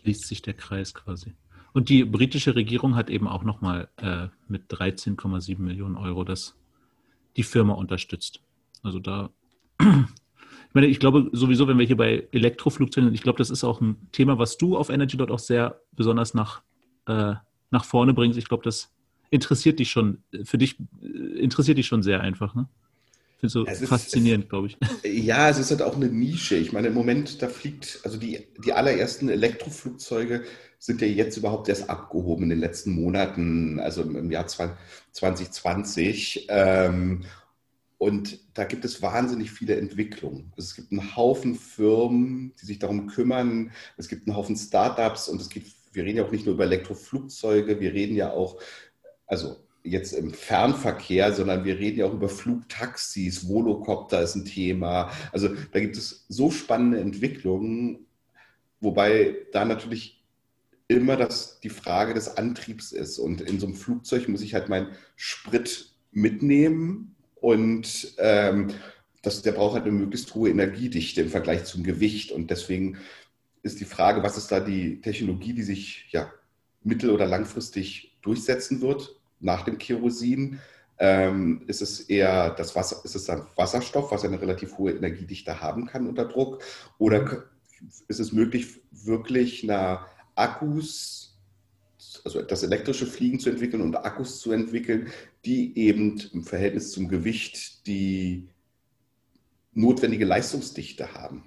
Schließt 0.00 0.26
sich 0.26 0.42
der 0.42 0.54
Kreis 0.54 0.94
quasi. 0.94 1.34
Und 1.72 1.88
die 1.88 2.04
britische 2.04 2.54
Regierung 2.54 2.96
hat 2.96 3.10
eben 3.10 3.28
auch 3.28 3.44
nochmal 3.44 3.88
äh, 3.96 4.28
mit 4.48 4.70
13,7 4.72 5.60
Millionen 5.60 5.96
Euro 5.96 6.24
das, 6.24 6.56
die 7.36 7.42
Firma 7.42 7.74
unterstützt. 7.74 8.40
Also 8.82 8.98
da, 8.98 9.30
ich 9.80 10.74
meine, 10.74 10.86
ich 10.86 11.00
glaube 11.00 11.30
sowieso, 11.32 11.68
wenn 11.68 11.78
wir 11.78 11.86
hier 11.86 11.96
bei 11.96 12.28
Elektroflugzeugen 12.32 13.08
sind, 13.08 13.14
ich 13.14 13.22
glaube, 13.22 13.38
das 13.38 13.50
ist 13.50 13.64
auch 13.64 13.80
ein 13.80 13.96
Thema, 14.12 14.38
was 14.38 14.58
du 14.58 14.76
auf 14.76 14.88
Energy 14.88 15.16
dort 15.16 15.30
auch 15.30 15.38
sehr 15.38 15.80
besonders 15.92 16.34
nach 16.34 16.62
äh, 17.06 17.34
nach 17.70 17.84
vorne 17.84 18.14
bringst. 18.14 18.38
Ich 18.38 18.48
glaube, 18.48 18.64
das 18.64 18.90
interessiert 19.30 19.78
dich 19.78 19.90
schon, 19.90 20.22
für 20.44 20.58
dich 20.58 20.76
interessiert 21.36 21.78
dich 21.78 21.86
schon 21.86 22.02
sehr 22.02 22.20
einfach, 22.20 22.54
ne? 22.54 22.68
Finde 23.38 23.52
so 23.52 23.64
es 23.64 23.88
faszinierend, 23.88 24.50
glaube 24.50 24.66
ich. 24.66 24.76
Ja, 25.04 25.48
es 25.48 25.58
ist 25.58 25.70
halt 25.70 25.80
auch 25.80 25.96
eine 25.96 26.08
Nische. 26.08 26.56
Ich 26.56 26.72
meine, 26.72 26.88
im 26.88 26.94
Moment, 26.94 27.40
da 27.40 27.48
fliegt, 27.48 28.00
also 28.04 28.18
die, 28.18 28.46
die 28.62 28.72
allerersten 28.74 29.30
Elektroflugzeuge 29.30 30.44
sind 30.80 31.00
ja 31.00 31.06
jetzt 31.06 31.36
überhaupt 31.36 31.68
erst 31.68 31.88
abgehoben 31.88 32.42
in 32.44 32.50
den 32.50 32.58
letzten 32.58 32.90
Monaten, 32.90 33.78
also 33.78 34.02
im 34.02 34.32
Jahr 34.32 34.48
2020. 34.48 36.46
Ähm, 36.48 37.24
und 37.98 38.40
da 38.54 38.64
gibt 38.64 38.84
es 38.84 39.00
wahnsinnig 39.00 39.52
viele 39.52 39.76
Entwicklungen. 39.76 40.52
Also 40.56 40.66
es 40.68 40.74
gibt 40.74 40.90
einen 40.90 41.14
Haufen 41.14 41.54
Firmen, 41.54 42.54
die 42.60 42.66
sich 42.66 42.80
darum 42.80 43.06
kümmern. 43.06 43.70
Es 43.96 44.08
gibt 44.08 44.26
einen 44.26 44.36
Haufen 44.36 44.56
Startups 44.56 45.28
und 45.28 45.40
es 45.40 45.50
gibt 45.50 45.68
wir 45.92 46.04
reden 46.04 46.18
ja 46.18 46.24
auch 46.24 46.30
nicht 46.30 46.46
nur 46.46 46.54
über 46.54 46.64
Elektroflugzeuge, 46.64 47.80
wir 47.80 47.92
reden 47.92 48.16
ja 48.16 48.30
auch, 48.30 48.60
also 49.26 49.56
jetzt 49.82 50.12
im 50.12 50.32
Fernverkehr, 50.32 51.32
sondern 51.32 51.64
wir 51.64 51.78
reden 51.78 52.00
ja 52.00 52.06
auch 52.06 52.12
über 52.12 52.28
Flugtaxis, 52.28 53.48
Volocopter 53.48 54.22
ist 54.22 54.34
ein 54.34 54.44
Thema. 54.44 55.10
Also 55.32 55.48
da 55.72 55.80
gibt 55.80 55.96
es 55.96 56.26
so 56.28 56.50
spannende 56.50 57.00
Entwicklungen, 57.00 58.06
wobei 58.80 59.36
da 59.52 59.64
natürlich 59.64 60.19
immer 60.90 61.16
das, 61.16 61.60
die 61.60 61.70
Frage 61.70 62.14
des 62.14 62.36
Antriebs 62.36 62.90
ist. 62.90 63.18
Und 63.18 63.40
in 63.40 63.60
so 63.60 63.66
einem 63.66 63.76
Flugzeug 63.76 64.28
muss 64.28 64.42
ich 64.42 64.54
halt 64.54 64.68
meinen 64.68 64.88
Sprit 65.14 65.92
mitnehmen 66.10 67.14
und 67.36 68.14
ähm, 68.18 68.68
das, 69.22 69.42
der 69.42 69.52
braucht 69.52 69.74
halt 69.74 69.84
eine 69.84 69.92
möglichst 69.92 70.34
hohe 70.34 70.50
Energiedichte 70.50 71.20
im 71.20 71.28
Vergleich 71.28 71.64
zum 71.64 71.84
Gewicht. 71.84 72.32
Und 72.32 72.50
deswegen 72.50 72.98
ist 73.62 73.80
die 73.80 73.84
Frage, 73.84 74.22
was 74.22 74.36
ist 74.36 74.50
da 74.50 74.58
die 74.60 75.00
Technologie, 75.00 75.52
die 75.52 75.62
sich 75.62 76.06
ja 76.10 76.32
mittel- 76.82 77.10
oder 77.10 77.26
langfristig 77.26 78.16
durchsetzen 78.22 78.80
wird 78.80 79.14
nach 79.38 79.62
dem 79.62 79.78
Kerosin? 79.78 80.58
Ähm, 80.98 81.62
ist 81.66 81.82
es 81.82 82.00
eher 82.00 82.50
das 82.50 82.74
Wasser, 82.74 83.00
ist 83.04 83.14
es 83.14 83.24
dann 83.24 83.46
Wasserstoff, 83.56 84.10
was 84.10 84.24
eine 84.24 84.40
relativ 84.40 84.76
hohe 84.76 84.92
Energiedichte 84.92 85.60
haben 85.60 85.86
kann 85.86 86.08
unter 86.08 86.26
Druck? 86.26 86.62
Oder 86.98 87.44
ist 88.08 88.20
es 88.20 88.32
möglich, 88.32 88.80
wirklich 88.90 89.62
eine 89.62 90.00
Akkus, 90.40 91.38
also 92.24 92.42
das 92.42 92.62
elektrische 92.62 93.06
Fliegen 93.06 93.38
zu 93.38 93.50
entwickeln 93.50 93.82
und 93.82 93.96
Akkus 93.96 94.40
zu 94.40 94.52
entwickeln, 94.52 95.08
die 95.44 95.76
eben 95.78 96.20
im 96.32 96.42
Verhältnis 96.42 96.92
zum 96.92 97.08
Gewicht 97.08 97.86
die 97.86 98.48
notwendige 99.72 100.24
Leistungsdichte 100.24 101.14
haben? 101.14 101.44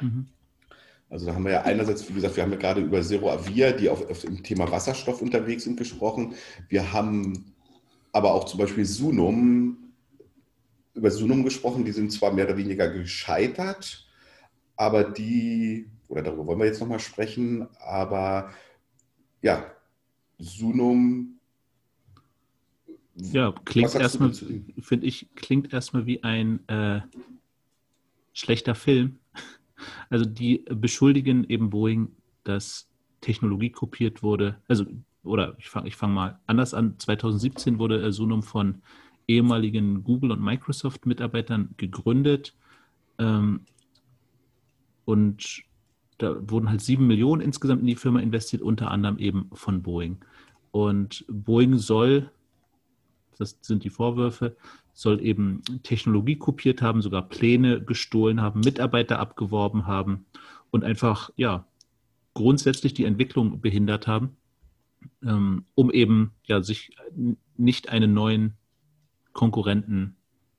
Mhm. 0.00 0.26
Also 1.10 1.26
da 1.26 1.34
haben 1.34 1.44
wir 1.44 1.52
ja 1.52 1.62
einerseits, 1.62 2.08
wie 2.08 2.14
gesagt, 2.14 2.36
wir 2.36 2.42
haben 2.42 2.52
ja 2.52 2.58
gerade 2.58 2.82
über 2.82 3.00
Zero 3.02 3.30
Avia, 3.30 3.72
die 3.72 3.88
auf, 3.88 4.08
auf 4.10 4.20
dem 4.20 4.42
Thema 4.42 4.70
Wasserstoff 4.70 5.22
unterwegs 5.22 5.64
sind, 5.64 5.78
gesprochen. 5.78 6.34
Wir 6.68 6.92
haben 6.92 7.54
aber 8.12 8.34
auch 8.34 8.44
zum 8.44 8.58
Beispiel 8.58 8.84
Sunum, 8.84 9.92
über 10.94 11.10
Sunum 11.10 11.44
gesprochen, 11.44 11.84
die 11.84 11.92
sind 11.92 12.12
zwar 12.12 12.32
mehr 12.32 12.46
oder 12.46 12.56
weniger 12.56 12.88
gescheitert, 12.90 14.06
aber 14.76 15.04
die, 15.04 15.88
oder 16.08 16.22
darüber 16.22 16.46
wollen 16.46 16.58
wir 16.58 16.66
jetzt 16.66 16.80
nochmal 16.80 17.00
sprechen, 17.00 17.68
aber 17.80 18.50
ja, 19.42 19.70
Sunum. 20.38 21.38
Ja, 23.16 23.52
klingt 23.64 23.94
erstmal, 23.94 24.32
finde 24.32 25.06
ich, 25.06 25.28
klingt 25.34 25.72
erstmal 25.72 26.06
wie 26.06 26.22
ein 26.22 26.66
äh, 26.68 27.00
schlechter 28.32 28.74
Film. 28.74 29.18
Also 30.10 30.24
die 30.24 30.64
beschuldigen 30.68 31.44
eben 31.44 31.70
Boeing, 31.70 32.10
dass 32.42 32.88
Technologie 33.20 33.70
kopiert 33.70 34.24
wurde. 34.24 34.60
Also, 34.66 34.86
oder 35.22 35.54
ich 35.60 35.68
fange 35.68 35.86
ich 35.86 35.94
fang 35.94 36.12
mal 36.12 36.40
anders 36.48 36.74
an. 36.74 36.98
2017 36.98 37.78
wurde 37.78 38.12
Sunum 38.12 38.42
von 38.42 38.82
ehemaligen 39.28 40.02
Google- 40.02 40.32
und 40.32 40.42
Microsoft-Mitarbeitern 40.42 41.74
gegründet. 41.76 42.56
Ähm, 43.20 43.60
und 45.04 45.62
da 46.18 46.36
wurden 46.50 46.68
halt 46.68 46.80
sieben 46.80 47.06
Millionen 47.06 47.40
insgesamt 47.40 47.80
in 47.80 47.86
die 47.86 47.96
Firma 47.96 48.20
investiert, 48.20 48.62
unter 48.62 48.90
anderem 48.90 49.18
eben 49.18 49.50
von 49.52 49.82
Boeing. 49.82 50.18
Und 50.70 51.24
Boeing 51.28 51.78
soll, 51.78 52.30
das 53.38 53.56
sind 53.60 53.84
die 53.84 53.90
Vorwürfe, 53.90 54.56
soll 54.92 55.20
eben 55.24 55.62
Technologie 55.84 56.36
kopiert 56.36 56.82
haben, 56.82 57.02
sogar 57.02 57.22
Pläne 57.22 57.80
gestohlen 57.82 58.42
haben, 58.42 58.60
Mitarbeiter 58.60 59.20
abgeworben 59.20 59.86
haben 59.86 60.26
und 60.70 60.84
einfach, 60.84 61.30
ja, 61.36 61.66
grundsätzlich 62.34 62.94
die 62.94 63.04
Entwicklung 63.04 63.60
behindert 63.60 64.06
haben, 64.06 64.36
ähm, 65.22 65.64
um 65.74 65.90
eben, 65.90 66.32
ja, 66.44 66.62
sich 66.62 66.96
nicht 67.56 67.88
einen 67.88 68.12
neuen 68.12 68.54
Konkurrenten 69.32 70.16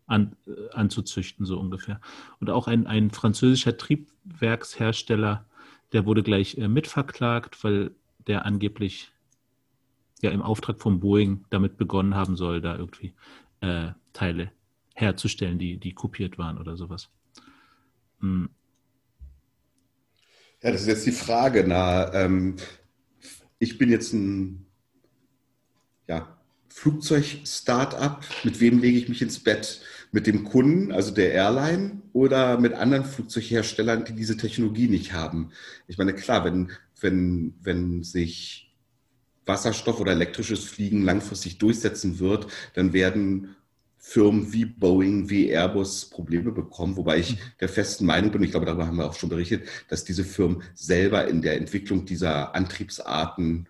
an, 0.08 0.36
äh, 0.48 0.74
anzuzüchten, 0.74 1.46
so 1.46 1.60
ungefähr. 1.60 2.02
Und 2.40 2.50
auch 2.50 2.68
ein, 2.68 2.88
ein 2.88 3.12
französischer 3.12 3.78
Triebwerkshersteller, 3.78 5.46
der 5.94 6.06
wurde 6.06 6.24
gleich 6.24 6.58
äh, 6.58 6.68
mitverklagt, 6.68 7.64
weil 7.64 7.92
der 8.28 8.46
angeblich 8.46 9.12
ja 10.22 10.32
im 10.32 10.42
Auftrag 10.42 10.82
von 10.82 11.00
Boeing 11.00 11.46
damit 11.50 11.78
begonnen 11.78 12.16
haben 12.16 12.36
soll, 12.36 12.62
da 12.62 12.78
irgendwie 12.78 13.14
äh, 13.62 13.90
Teile 14.14 14.52
herzustellen, 14.94 15.58
die, 15.60 15.78
die 15.78 15.94
kopiert 15.94 16.38
waren 16.38 16.58
oder 16.58 16.76
sowas. 16.76 17.10
Hm. 18.20 18.50
Ja, 20.62 20.72
das 20.72 20.82
ist 20.82 20.88
jetzt 20.88 21.06
die 21.06 21.12
Frage. 21.12 21.64
Na, 21.66 22.14
ähm, 22.14 22.58
ich 23.60 23.78
bin 23.78 23.90
jetzt 23.90 24.14
ein 24.14 24.66
ja, 26.08 26.38
Flugzeug-Startup. 26.68 28.20
Mit 28.44 28.60
wem 28.60 28.80
lege 28.80 28.98
ich 28.98 29.08
mich 29.08 29.22
ins 29.22 29.40
Bett? 29.40 29.82
Mit 30.12 30.28
dem 30.28 30.44
Kunden, 30.44 30.92
also 30.92 31.12
der 31.12 31.34
Airline, 31.34 32.02
oder 32.14 32.60
mit 32.60 32.74
anderen 32.74 33.06
Flugzeugherstellern, 33.06 34.06
die 34.06 34.14
diese 34.14 34.38
Technologie 34.38 34.88
nicht 34.88 35.14
haben? 35.14 35.52
Ich 35.88 35.98
meine, 35.98 36.14
klar, 36.14 36.44
wenn, 36.46 36.72
wenn, 37.00 37.54
wenn 37.62 38.04
sich 38.04 38.76
Wasserstoff 39.46 40.00
oder 40.00 40.12
elektrisches 40.12 40.64
Fliegen 40.64 41.04
langfristig 41.04 41.58
durchsetzen 41.58 42.20
wird, 42.20 42.48
dann 42.74 42.94
werden 42.94 43.56
Firmen 43.98 44.54
wie 44.54 44.66
Boeing, 44.66 45.30
wie 45.30 45.50
Airbus 45.50 46.10
Probleme 46.10 46.52
bekommen, 46.52 46.96
wobei 46.96 47.20
ich 47.20 47.38
der 47.60 47.68
festen 47.68 48.06
Meinung 48.06 48.32
bin, 48.32 48.42
ich 48.44 48.52
glaube, 48.52 48.66
darüber 48.66 48.88
haben 48.88 48.98
wir 48.98 49.06
auch 49.06 49.16
schon 49.16 49.30
berichtet, 49.30 49.68
dass 49.90 50.06
diese 50.06 50.24
Firmen 50.24 50.64
selber 50.74 51.28
in 51.28 51.42
der 51.42 51.58
Entwicklung 51.58 52.06
dieser 52.06 52.56
Antriebsarten 52.56 53.68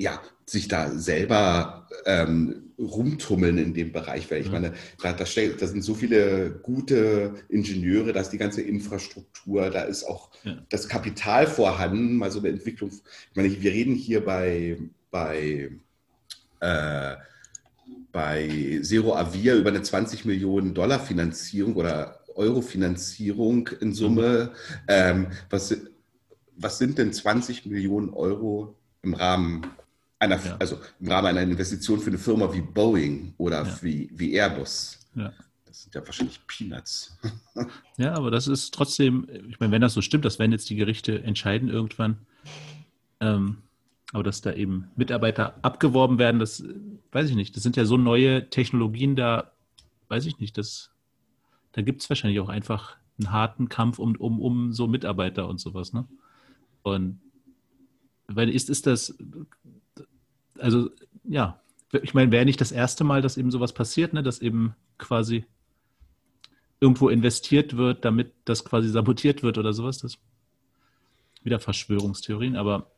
ja, 0.00 0.20
sich 0.46 0.66
da 0.66 0.90
selber 0.90 1.86
ähm, 2.06 2.72
rumtummeln 2.78 3.58
in 3.58 3.74
dem 3.74 3.92
Bereich, 3.92 4.30
weil 4.30 4.40
ich 4.40 4.50
meine, 4.50 4.72
da, 5.02 5.12
da, 5.12 5.24
da, 5.24 5.66
sind 5.66 5.82
so 5.82 5.94
viele 5.94 6.50
gute 6.62 7.34
Ingenieure, 7.50 8.14
da 8.14 8.20
ist 8.20 8.30
die 8.30 8.38
ganze 8.38 8.62
Infrastruktur, 8.62 9.68
da 9.68 9.82
ist 9.82 10.04
auch 10.04 10.30
ja. 10.42 10.56
das 10.70 10.88
Kapital 10.88 11.46
vorhanden, 11.46 12.16
mal 12.16 12.30
so 12.30 12.38
eine 12.38 12.48
Entwicklung. 12.48 12.90
Ich 12.90 13.36
meine, 13.36 13.50
wir 13.50 13.70
reden 13.70 13.94
hier 13.94 14.24
bei, 14.24 14.78
bei 15.10 15.70
äh, 16.60 17.16
bei 18.10 18.80
Zero 18.82 19.14
Avia 19.14 19.54
über 19.54 19.68
eine 19.68 19.82
20 19.82 20.24
Millionen 20.24 20.72
Dollar 20.72 20.98
Finanzierung 20.98 21.76
oder 21.76 22.20
Euro 22.34 22.62
Finanzierung 22.62 23.68
in 23.80 23.92
Summe. 23.92 24.52
Ähm, 24.88 25.28
was, 25.50 25.76
was 26.56 26.78
sind 26.78 26.98
denn 26.98 27.12
20 27.12 27.66
Millionen 27.66 28.10
Euro 28.10 28.74
im 29.02 29.14
Rahmen 29.14 29.66
einer, 30.20 30.36
ja. 30.44 30.56
also 30.58 30.78
im 31.00 31.08
Rahmen 31.08 31.28
einer 31.28 31.42
Investition 31.42 31.98
für 31.98 32.10
eine 32.10 32.18
Firma 32.18 32.52
wie 32.52 32.60
Boeing 32.60 33.34
oder 33.38 33.66
ja. 33.66 33.82
wie, 33.82 34.10
wie 34.12 34.34
Airbus? 34.34 34.98
Ja. 35.14 35.32
Das 35.64 35.82
sind 35.82 35.94
ja 35.94 36.06
wahrscheinlich 36.06 36.40
Peanuts. 36.46 37.18
Ja, 37.96 38.14
aber 38.14 38.30
das 38.30 38.48
ist 38.48 38.72
trotzdem, 38.72 39.28
ich 39.50 39.60
meine, 39.60 39.72
wenn 39.72 39.82
das 39.82 39.92
so 39.92 40.00
stimmt, 40.00 40.24
das 40.24 40.38
werden 40.38 40.52
jetzt 40.52 40.70
die 40.70 40.76
Gerichte 40.76 41.22
entscheiden 41.22 41.68
irgendwann. 41.68 42.16
Ähm, 43.20 43.58
aber 44.12 44.22
dass 44.22 44.40
da 44.40 44.54
eben 44.54 44.90
Mitarbeiter 44.96 45.58
abgeworben 45.60 46.18
werden, 46.18 46.38
das 46.38 46.64
weiß 47.12 47.28
ich 47.28 47.36
nicht. 47.36 47.54
Das 47.54 47.62
sind 47.62 47.76
ja 47.76 47.84
so 47.84 47.98
neue 47.98 48.48
Technologien, 48.48 49.16
da 49.16 49.52
weiß 50.08 50.24
ich 50.24 50.38
nicht. 50.38 50.56
Das, 50.56 50.90
da 51.72 51.82
gibt 51.82 52.00
es 52.00 52.08
wahrscheinlich 52.08 52.40
auch 52.40 52.48
einfach 52.48 52.96
einen 53.18 53.32
harten 53.32 53.68
Kampf 53.68 53.98
um, 53.98 54.16
um, 54.16 54.40
um 54.40 54.72
so 54.72 54.86
Mitarbeiter 54.86 55.46
und 55.46 55.60
sowas. 55.60 55.92
Ne? 55.92 56.06
Und 56.82 57.20
weil 58.26 58.48
ist, 58.48 58.70
ist 58.70 58.86
das, 58.86 59.14
also 60.58 60.90
ja, 61.24 61.60
ich 62.02 62.14
meine, 62.14 62.30
wäre 62.30 62.44
nicht 62.44 62.60
das 62.60 62.72
erste 62.72 63.04
Mal, 63.04 63.22
dass 63.22 63.36
eben 63.36 63.50
sowas 63.50 63.72
passiert, 63.72 64.12
ne? 64.12 64.22
dass 64.22 64.40
eben 64.40 64.74
quasi 64.98 65.44
irgendwo 66.80 67.08
investiert 67.08 67.76
wird, 67.76 68.04
damit 68.04 68.32
das 68.44 68.64
quasi 68.64 68.88
sabotiert 68.88 69.42
wird 69.42 69.58
oder 69.58 69.72
sowas. 69.72 69.98
Das 69.98 70.18
wieder 71.42 71.58
Verschwörungstheorien, 71.58 72.56
aber 72.56 72.90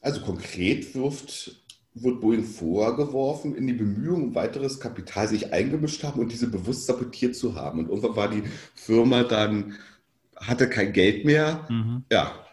also 0.00 0.20
konkret 0.20 0.94
wirft, 0.94 1.64
wird 1.94 2.20
Boeing 2.20 2.44
vorgeworfen, 2.44 3.56
in 3.56 3.66
die 3.66 3.72
Bemühungen 3.72 4.28
um 4.28 4.34
weiteres 4.34 4.78
Kapital 4.78 5.26
sich 5.26 5.52
eingemischt 5.52 6.04
haben 6.04 6.20
und 6.20 6.30
diese 6.30 6.48
bewusst 6.48 6.86
sabotiert 6.86 7.34
zu 7.34 7.54
haben. 7.54 7.80
Und 7.80 7.88
irgendwann 7.88 8.16
war 8.16 8.28
die 8.28 8.44
Firma 8.74 9.24
dann, 9.24 9.74
hatte 10.36 10.68
kein 10.68 10.92
Geld 10.92 11.24
mehr. 11.24 11.66
Mhm. 11.68 12.04
Ja, 12.12 12.45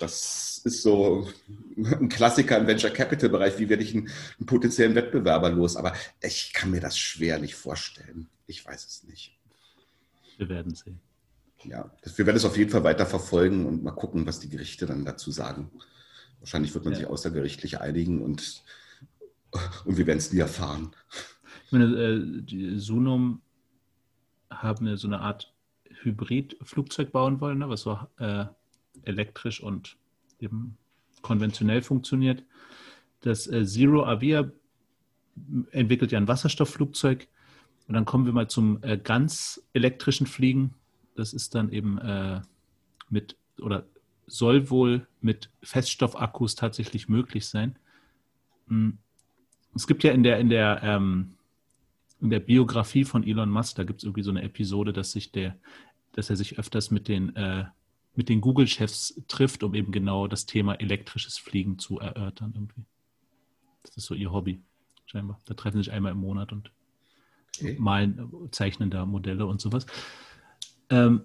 das 0.00 0.62
ist 0.64 0.82
so 0.82 1.28
ein 1.76 2.08
Klassiker 2.08 2.58
im 2.58 2.66
Venture 2.66 2.90
Capital 2.90 3.28
Bereich. 3.28 3.58
Wie 3.58 3.68
werde 3.68 3.82
ich 3.82 3.94
einen, 3.94 4.08
einen, 4.38 4.46
potenziellen 4.46 4.94
Wettbewerber 4.94 5.50
los? 5.50 5.76
Aber 5.76 5.94
ich 6.22 6.52
kann 6.52 6.70
mir 6.70 6.80
das 6.80 6.98
schwerlich 6.98 7.54
vorstellen. 7.54 8.28
Ich 8.46 8.64
weiß 8.64 8.86
es 8.86 9.04
nicht. 9.04 9.38
Wir 10.38 10.48
werden 10.48 10.74
sehen. 10.74 11.00
Ja, 11.64 11.90
wir 12.16 12.26
werden 12.26 12.36
es 12.36 12.46
auf 12.46 12.56
jeden 12.56 12.70
Fall 12.70 12.84
weiter 12.84 13.04
verfolgen 13.04 13.66
und 13.66 13.82
mal 13.82 13.90
gucken, 13.90 14.26
was 14.26 14.40
die 14.40 14.48
Gerichte 14.48 14.86
dann 14.86 15.04
dazu 15.04 15.30
sagen. 15.30 15.70
Wahrscheinlich 16.38 16.72
wird 16.72 16.84
man 16.84 16.94
ja. 16.94 17.00
sich 17.00 17.06
außergerichtlich 17.06 17.80
einigen 17.80 18.22
und, 18.22 18.62
und 19.84 19.98
wir 19.98 20.06
werden 20.06 20.18
es 20.18 20.32
nie 20.32 20.40
erfahren. 20.40 20.92
Ich 21.66 21.72
meine, 21.72 21.84
äh, 21.84 22.42
die 22.42 22.78
Sunum 22.78 23.42
haben 24.48 24.96
so 24.96 25.06
eine 25.06 25.20
Art 25.20 25.52
Hybrid-Flugzeug 26.02 27.12
bauen 27.12 27.40
wollen, 27.42 27.58
ne, 27.58 27.68
was 27.68 27.82
so 27.82 27.98
äh, 28.18 28.46
elektrisch 29.04 29.60
und 29.60 29.96
eben 30.40 30.76
konventionell 31.22 31.82
funktioniert. 31.82 32.44
Das 33.20 33.46
äh, 33.46 33.64
Zero 33.64 34.04
Avia 34.04 34.50
entwickelt 35.70 36.12
ja 36.12 36.18
ein 36.18 36.28
Wasserstoffflugzeug. 36.28 37.28
Und 37.88 37.94
dann 37.94 38.04
kommen 38.04 38.26
wir 38.26 38.32
mal 38.32 38.48
zum 38.48 38.82
äh, 38.82 38.98
ganz 38.98 39.62
elektrischen 39.72 40.26
Fliegen. 40.26 40.74
Das 41.16 41.32
ist 41.32 41.54
dann 41.54 41.70
eben 41.70 41.98
äh, 41.98 42.40
mit 43.08 43.36
oder 43.60 43.84
soll 44.26 44.70
wohl 44.70 45.06
mit 45.20 45.50
Feststoffakkus 45.62 46.54
tatsächlich 46.54 47.08
möglich 47.08 47.48
sein. 47.48 47.76
Hm. 48.68 48.98
Es 49.74 49.86
gibt 49.86 50.02
ja 50.04 50.12
in 50.12 50.22
der, 50.22 50.38
in 50.38 50.48
der, 50.48 50.80
ähm, 50.82 51.34
in 52.20 52.30
der 52.30 52.40
Biografie 52.40 53.04
von 53.04 53.24
Elon 53.24 53.50
Musk, 53.50 53.76
da 53.76 53.84
gibt 53.84 54.00
es 54.00 54.04
irgendwie 54.04 54.22
so 54.22 54.30
eine 54.30 54.42
Episode, 54.42 54.92
dass 54.92 55.12
sich 55.12 55.32
der, 55.32 55.56
dass 56.12 56.30
er 56.30 56.36
sich 56.36 56.58
öfters 56.58 56.90
mit 56.90 57.08
den, 57.08 57.34
äh, 57.36 57.64
mit 58.20 58.28
den 58.28 58.42
Google-Chefs 58.42 59.22
trifft, 59.28 59.62
um 59.62 59.74
eben 59.74 59.92
genau 59.92 60.26
das 60.26 60.44
Thema 60.44 60.74
elektrisches 60.74 61.38
Fliegen 61.38 61.78
zu 61.78 62.00
erörtern 62.00 62.52
irgendwie. 62.54 62.84
Das 63.82 63.96
ist 63.96 64.04
so 64.04 64.14
ihr 64.14 64.30
Hobby, 64.30 64.60
scheinbar. 65.06 65.40
Da 65.46 65.54
treffen 65.54 65.78
sie 65.78 65.84
sich 65.84 65.92
einmal 65.94 66.12
im 66.12 66.18
Monat 66.18 66.52
und 66.52 66.70
okay. 67.56 67.76
malen, 67.78 68.30
zeichnen 68.50 68.90
da 68.90 69.06
Modelle 69.06 69.46
und 69.46 69.62
sowas. 69.62 69.86
Ähm, 70.90 71.24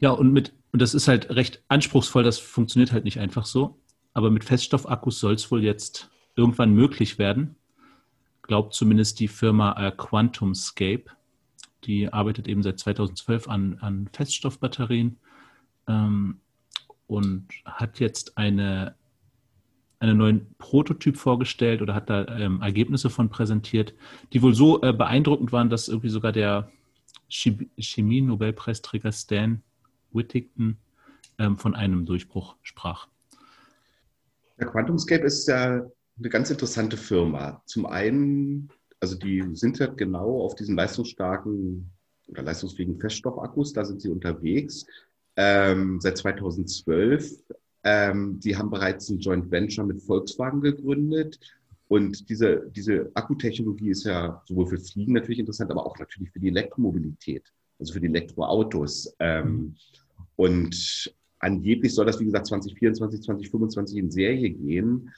ja, 0.00 0.10
und 0.10 0.30
mit, 0.30 0.52
und 0.72 0.82
das 0.82 0.92
ist 0.92 1.08
halt 1.08 1.30
recht 1.30 1.64
anspruchsvoll, 1.68 2.22
das 2.22 2.38
funktioniert 2.38 2.92
halt 2.92 3.04
nicht 3.04 3.18
einfach 3.18 3.46
so. 3.46 3.80
Aber 4.12 4.30
mit 4.30 4.44
Feststoffakkus 4.44 5.20
soll 5.20 5.32
es 5.32 5.50
wohl 5.50 5.64
jetzt 5.64 6.10
irgendwann 6.36 6.74
möglich 6.74 7.18
werden. 7.18 7.56
Glaubt 8.42 8.74
zumindest 8.74 9.20
die 9.20 9.28
Firma 9.28 9.72
äh, 9.88 9.90
QuantumScape. 9.90 11.04
Die 11.84 12.12
arbeitet 12.12 12.46
eben 12.46 12.62
seit 12.62 12.78
2012 12.78 13.48
an, 13.48 13.78
an 13.80 14.10
Feststoffbatterien 14.12 15.16
ähm, 15.90 16.40
und 17.06 17.48
hat 17.64 17.98
jetzt 17.98 18.38
eine, 18.38 18.94
einen 19.98 20.16
neuen 20.16 20.54
Prototyp 20.58 21.16
vorgestellt 21.16 21.82
oder 21.82 21.94
hat 21.94 22.08
da 22.08 22.26
ähm, 22.38 22.62
Ergebnisse 22.62 23.10
von 23.10 23.28
präsentiert, 23.28 23.94
die 24.32 24.42
wohl 24.42 24.54
so 24.54 24.80
äh, 24.82 24.92
beeindruckend 24.92 25.52
waren, 25.52 25.70
dass 25.70 25.88
irgendwie 25.88 26.08
sogar 26.08 26.32
der 26.32 26.70
Chemie-Nobelpreisträger 27.28 29.12
Stan 29.12 29.62
Whittington 30.12 30.76
ähm, 31.38 31.56
von 31.58 31.74
einem 31.74 32.06
Durchbruch 32.06 32.56
sprach. 32.62 33.08
Der 34.58 34.66
QuantumScape 34.66 35.24
ist 35.24 35.48
ja 35.48 35.82
eine 36.18 36.28
ganz 36.28 36.50
interessante 36.50 36.96
Firma. 36.96 37.62
Zum 37.66 37.86
einen, 37.86 38.68
also 39.00 39.16
die 39.16 39.42
sind 39.54 39.78
ja 39.78 39.86
genau 39.86 40.42
auf 40.42 40.54
diesen 40.54 40.76
leistungsstarken 40.76 41.90
oder 42.28 42.42
leistungsfähigen 42.42 42.98
Feststoffakkus, 42.98 43.72
da 43.72 43.84
sind 43.84 44.02
sie 44.02 44.10
unterwegs. 44.10 44.86
Ähm, 45.42 46.00
seit 46.02 46.18
2012. 46.18 47.42
Ähm, 47.82 48.38
die 48.40 48.58
haben 48.58 48.68
bereits 48.68 49.08
ein 49.08 49.20
Joint 49.20 49.50
Venture 49.50 49.86
mit 49.86 50.02
Volkswagen 50.02 50.60
gegründet. 50.60 51.40
Und 51.88 52.28
diese, 52.28 52.70
diese 52.76 53.10
Akkutechnologie 53.14 53.88
ist 53.88 54.04
ja 54.04 54.42
sowohl 54.44 54.66
für 54.66 54.78
Fliegen 54.78 55.14
natürlich 55.14 55.38
interessant, 55.38 55.70
aber 55.70 55.86
auch 55.86 55.98
natürlich 55.98 56.30
für 56.30 56.40
die 56.40 56.48
Elektromobilität, 56.48 57.50
also 57.78 57.94
für 57.94 58.00
die 58.00 58.08
Elektroautos. 58.08 59.14
Ähm, 59.18 59.76
und 60.36 61.10
angeblich 61.38 61.94
soll 61.94 62.04
das, 62.04 62.20
wie 62.20 62.26
gesagt, 62.26 62.48
2024, 62.48 63.22
2025 63.22 63.96
in 63.96 64.10
Serie 64.10 64.50
gehen 64.50 65.10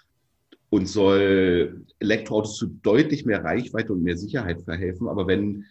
und 0.70 0.86
soll 0.86 1.84
Elektroautos 1.98 2.58
zu 2.58 2.68
deutlich 2.68 3.26
mehr 3.26 3.42
Reichweite 3.42 3.92
und 3.92 4.04
mehr 4.04 4.16
Sicherheit 4.16 4.62
verhelfen. 4.62 5.08
Aber 5.08 5.26
wenn 5.26 5.64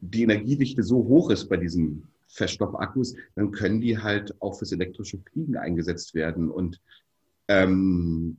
die 0.00 0.24
Energiedichte 0.24 0.82
so 0.82 0.96
hoch 0.96 1.30
ist 1.30 1.48
bei 1.48 1.56
diesen 1.56 2.02
Feststoffakkus, 2.28 3.14
dann 3.34 3.50
können 3.50 3.80
die 3.80 3.98
halt 3.98 4.34
auch 4.40 4.58
fürs 4.58 4.72
elektrische 4.72 5.18
Fliegen 5.18 5.56
eingesetzt 5.56 6.14
werden. 6.14 6.50
Und 6.50 6.80
ähm, 7.48 8.38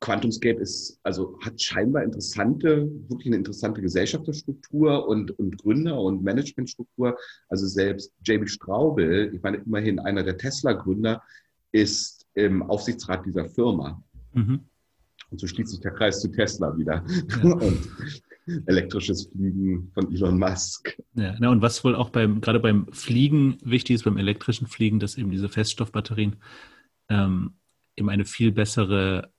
QuantumScape 0.00 0.60
ist, 0.60 1.00
also 1.02 1.38
hat 1.40 1.60
scheinbar 1.60 2.04
interessante, 2.04 2.88
wirklich 3.08 3.26
eine 3.26 3.36
interessante 3.36 3.80
Gesellschaftsstruktur 3.80 5.08
und, 5.08 5.36
und 5.38 5.58
Gründer 5.58 6.00
und 6.00 6.22
Managementstruktur. 6.22 7.16
Also 7.48 7.66
selbst 7.66 8.12
JB 8.24 8.48
Straubel, 8.48 9.34
ich 9.34 9.42
meine 9.42 9.58
immerhin 9.58 9.98
einer 9.98 10.22
der 10.22 10.38
Tesla-Gründer, 10.38 11.22
ist 11.72 12.26
im 12.34 12.62
Aufsichtsrat 12.62 13.26
dieser 13.26 13.48
Firma. 13.48 14.02
Mhm. 14.32 14.60
Und 15.30 15.40
so 15.40 15.46
schließt 15.46 15.70
sich 15.70 15.80
der 15.80 15.92
Kreis 15.92 16.20
zu 16.20 16.28
Tesla 16.28 16.76
wieder. 16.76 17.04
Ja. 17.42 17.52
Und 17.52 17.90
elektrisches 18.66 19.26
Fliegen 19.26 19.90
von 19.94 20.12
Elon 20.12 20.38
Musk. 20.38 20.96
Ja, 21.14 21.36
na 21.38 21.50
und 21.50 21.62
was 21.62 21.84
wohl 21.84 21.94
auch 21.94 22.10
beim, 22.10 22.40
gerade 22.40 22.60
beim 22.60 22.86
Fliegen 22.92 23.58
wichtig 23.62 23.94
ist, 23.94 24.04
beim 24.04 24.16
elektrischen 24.16 24.66
Fliegen, 24.66 25.00
dass 25.00 25.16
eben 25.16 25.30
diese 25.30 25.48
Feststoffbatterien 25.48 26.36
ähm, 27.08 27.54
eben 27.96 28.08
eine 28.08 28.24
viel 28.24 28.52
bessere 28.52 29.32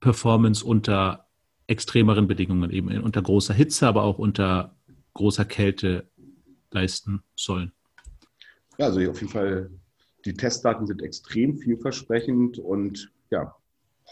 Performance 0.00 0.64
unter 0.64 1.26
extremeren 1.66 2.26
Bedingungen, 2.26 2.70
eben 2.70 2.88
unter 3.02 3.22
großer 3.22 3.54
Hitze, 3.54 3.86
aber 3.86 4.02
auch 4.02 4.18
unter 4.18 4.76
großer 5.14 5.44
Kälte 5.44 6.08
leisten 6.70 7.22
sollen. 7.36 7.72
Ja, 8.78 8.86
also 8.86 9.00
auf 9.10 9.20
jeden 9.20 9.32
Fall, 9.32 9.70
die 10.24 10.34
Testdaten 10.34 10.86
sind 10.86 11.02
extrem 11.02 11.58
vielversprechend 11.58 12.58
und 12.58 13.12
ja, 13.30 13.54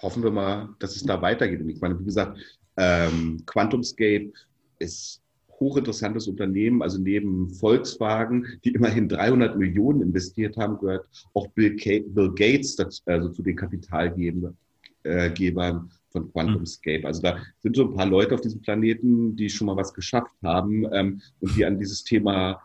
hoffen 0.02 0.22
wir 0.22 0.30
mal, 0.30 0.68
dass 0.78 0.96
es 0.96 1.04
da 1.04 1.20
weitergeht. 1.22 1.60
Und 1.60 1.68
ich 1.68 1.80
meine, 1.80 1.98
wie 1.98 2.04
gesagt, 2.04 2.38
ähm, 2.78 3.42
QuantumScape 3.44 4.32
ist 4.78 5.20
hochinteressantes 5.60 6.28
Unternehmen. 6.28 6.82
Also 6.82 6.98
neben 6.98 7.50
Volkswagen, 7.50 8.46
die 8.64 8.70
immerhin 8.70 9.08
300 9.08 9.58
Millionen 9.58 10.02
investiert 10.02 10.56
haben, 10.56 10.78
gehört 10.78 11.06
auch 11.34 11.48
Bill, 11.48 11.76
Gates 11.76 12.76
dazu, 12.76 13.02
also 13.06 13.28
zu 13.30 13.42
den 13.42 13.56
Kapitalgebern 13.56 14.54
äh, 15.02 15.30
von 16.10 16.32
QuantumScape. 16.32 17.04
Also 17.04 17.22
da 17.22 17.38
sind 17.58 17.76
so 17.76 17.88
ein 17.88 17.94
paar 17.94 18.06
Leute 18.06 18.34
auf 18.34 18.40
diesem 18.40 18.62
Planeten, 18.62 19.36
die 19.36 19.50
schon 19.50 19.66
mal 19.66 19.76
was 19.76 19.92
geschafft 19.92 20.32
haben 20.42 20.86
ähm, 20.92 21.20
und 21.40 21.56
die 21.56 21.64
an 21.64 21.78
dieses 21.78 22.04
Thema 22.04 22.62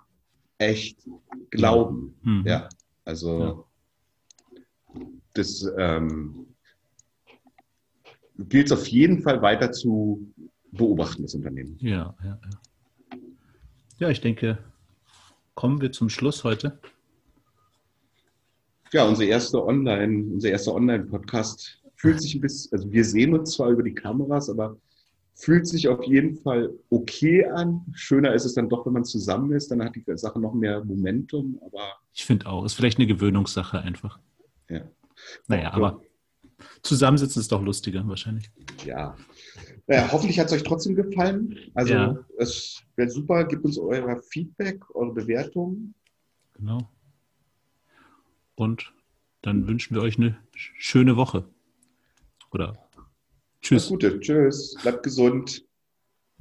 echt 0.60 1.10
glauben. 1.50 2.16
Mhm. 2.22 2.44
Ja, 2.46 2.70
also 3.06 3.68
ja. 4.94 5.02
das 5.34 5.68
ähm, 5.78 6.53
gilt 8.38 8.68
es 8.68 8.72
auf 8.72 8.88
jeden 8.88 9.22
Fall 9.22 9.42
weiter 9.42 9.72
zu 9.72 10.32
beobachten, 10.72 11.24
das 11.24 11.36
Unternehmen. 11.36 11.78
Ja, 11.80 12.16
ja, 12.24 12.40
ja. 12.42 13.18
Ja, 14.00 14.10
ich 14.10 14.22
denke, 14.22 14.58
kommen 15.56 15.82
wir 15.82 15.92
zum 15.92 16.10
Schluss 16.10 16.44
heute. 16.44 16.80
Ja, 18.92 19.08
unsere 19.08 19.30
erste 19.30 19.64
Online, 19.64 20.34
unser 20.34 20.50
erster 20.50 20.74
Online-Podcast 20.74 21.80
fühlt 21.96 22.22
sich 22.22 22.36
ein 22.36 22.42
bisschen, 22.42 22.74
also 22.74 22.92
wir 22.92 23.06
sehen 23.06 23.34
uns 23.34 23.52
zwar 23.52 23.70
über 23.70 23.84
die 23.84 23.94
Kameras, 23.94 24.50
aber 24.50 24.78
fühlt 25.36 25.68
sich 25.68 25.88
auf 25.88 26.04
jeden 26.04 26.36
Fall 26.36 26.70
okay 26.90 27.46
an. 27.46 27.86
Schöner 27.94 28.34
ist 28.34 28.46
es 28.46 28.54
dann 28.54 28.70
doch, 28.70 28.86
wenn 28.86 28.94
man 28.94 29.06
zusammen 29.06 29.52
ist, 29.54 29.72
dann 29.72 29.84
hat 29.84 29.96
die 29.96 30.04
Sache 30.16 30.40
noch 30.40 30.54
mehr 30.54 30.84
Momentum, 30.84 31.60
aber. 31.66 31.94
Ich 32.14 32.26
finde 32.26 32.48
auch, 32.48 32.66
ist 32.66 32.74
vielleicht 32.74 32.98
eine 32.98 33.08
Gewöhnungssache 33.08 33.80
einfach. 33.80 34.20
Ja. 34.70 34.82
Naja, 35.48 35.72
auch, 35.72 35.78
aber 35.78 36.02
zusammensitzen 36.82 37.40
ist 37.40 37.52
doch 37.52 37.62
lustiger 37.62 38.08
wahrscheinlich. 38.08 38.50
Ja. 38.86 39.16
Naja, 39.88 40.12
hoffentlich 40.12 40.40
hat 40.40 40.48
es 40.48 40.54
euch 40.54 40.64
trotzdem 40.64 40.96
gefallen. 40.96 41.58
Also 41.74 41.94
ja. 41.94 42.18
es 42.38 42.82
wäre 42.96 43.10
super, 43.10 43.46
gebt 43.46 43.66
uns 43.66 43.78
euer 43.78 44.22
Feedback, 44.22 44.84
eure 44.96 45.14
Bewertungen. 45.14 45.94
Genau. 46.54 46.90
Und 48.56 48.94
dann 49.42 49.68
wünschen 49.68 49.96
wir 49.96 50.02
euch 50.02 50.18
eine 50.18 50.38
schöne 50.54 51.18
Woche. 51.18 51.46
Oder 52.52 52.78
tschüss. 53.62 53.84
Alles 53.84 53.90
Gute, 53.90 54.20
tschüss. 54.20 54.76
Bleibt 54.82 55.04
gesund. 55.04 55.66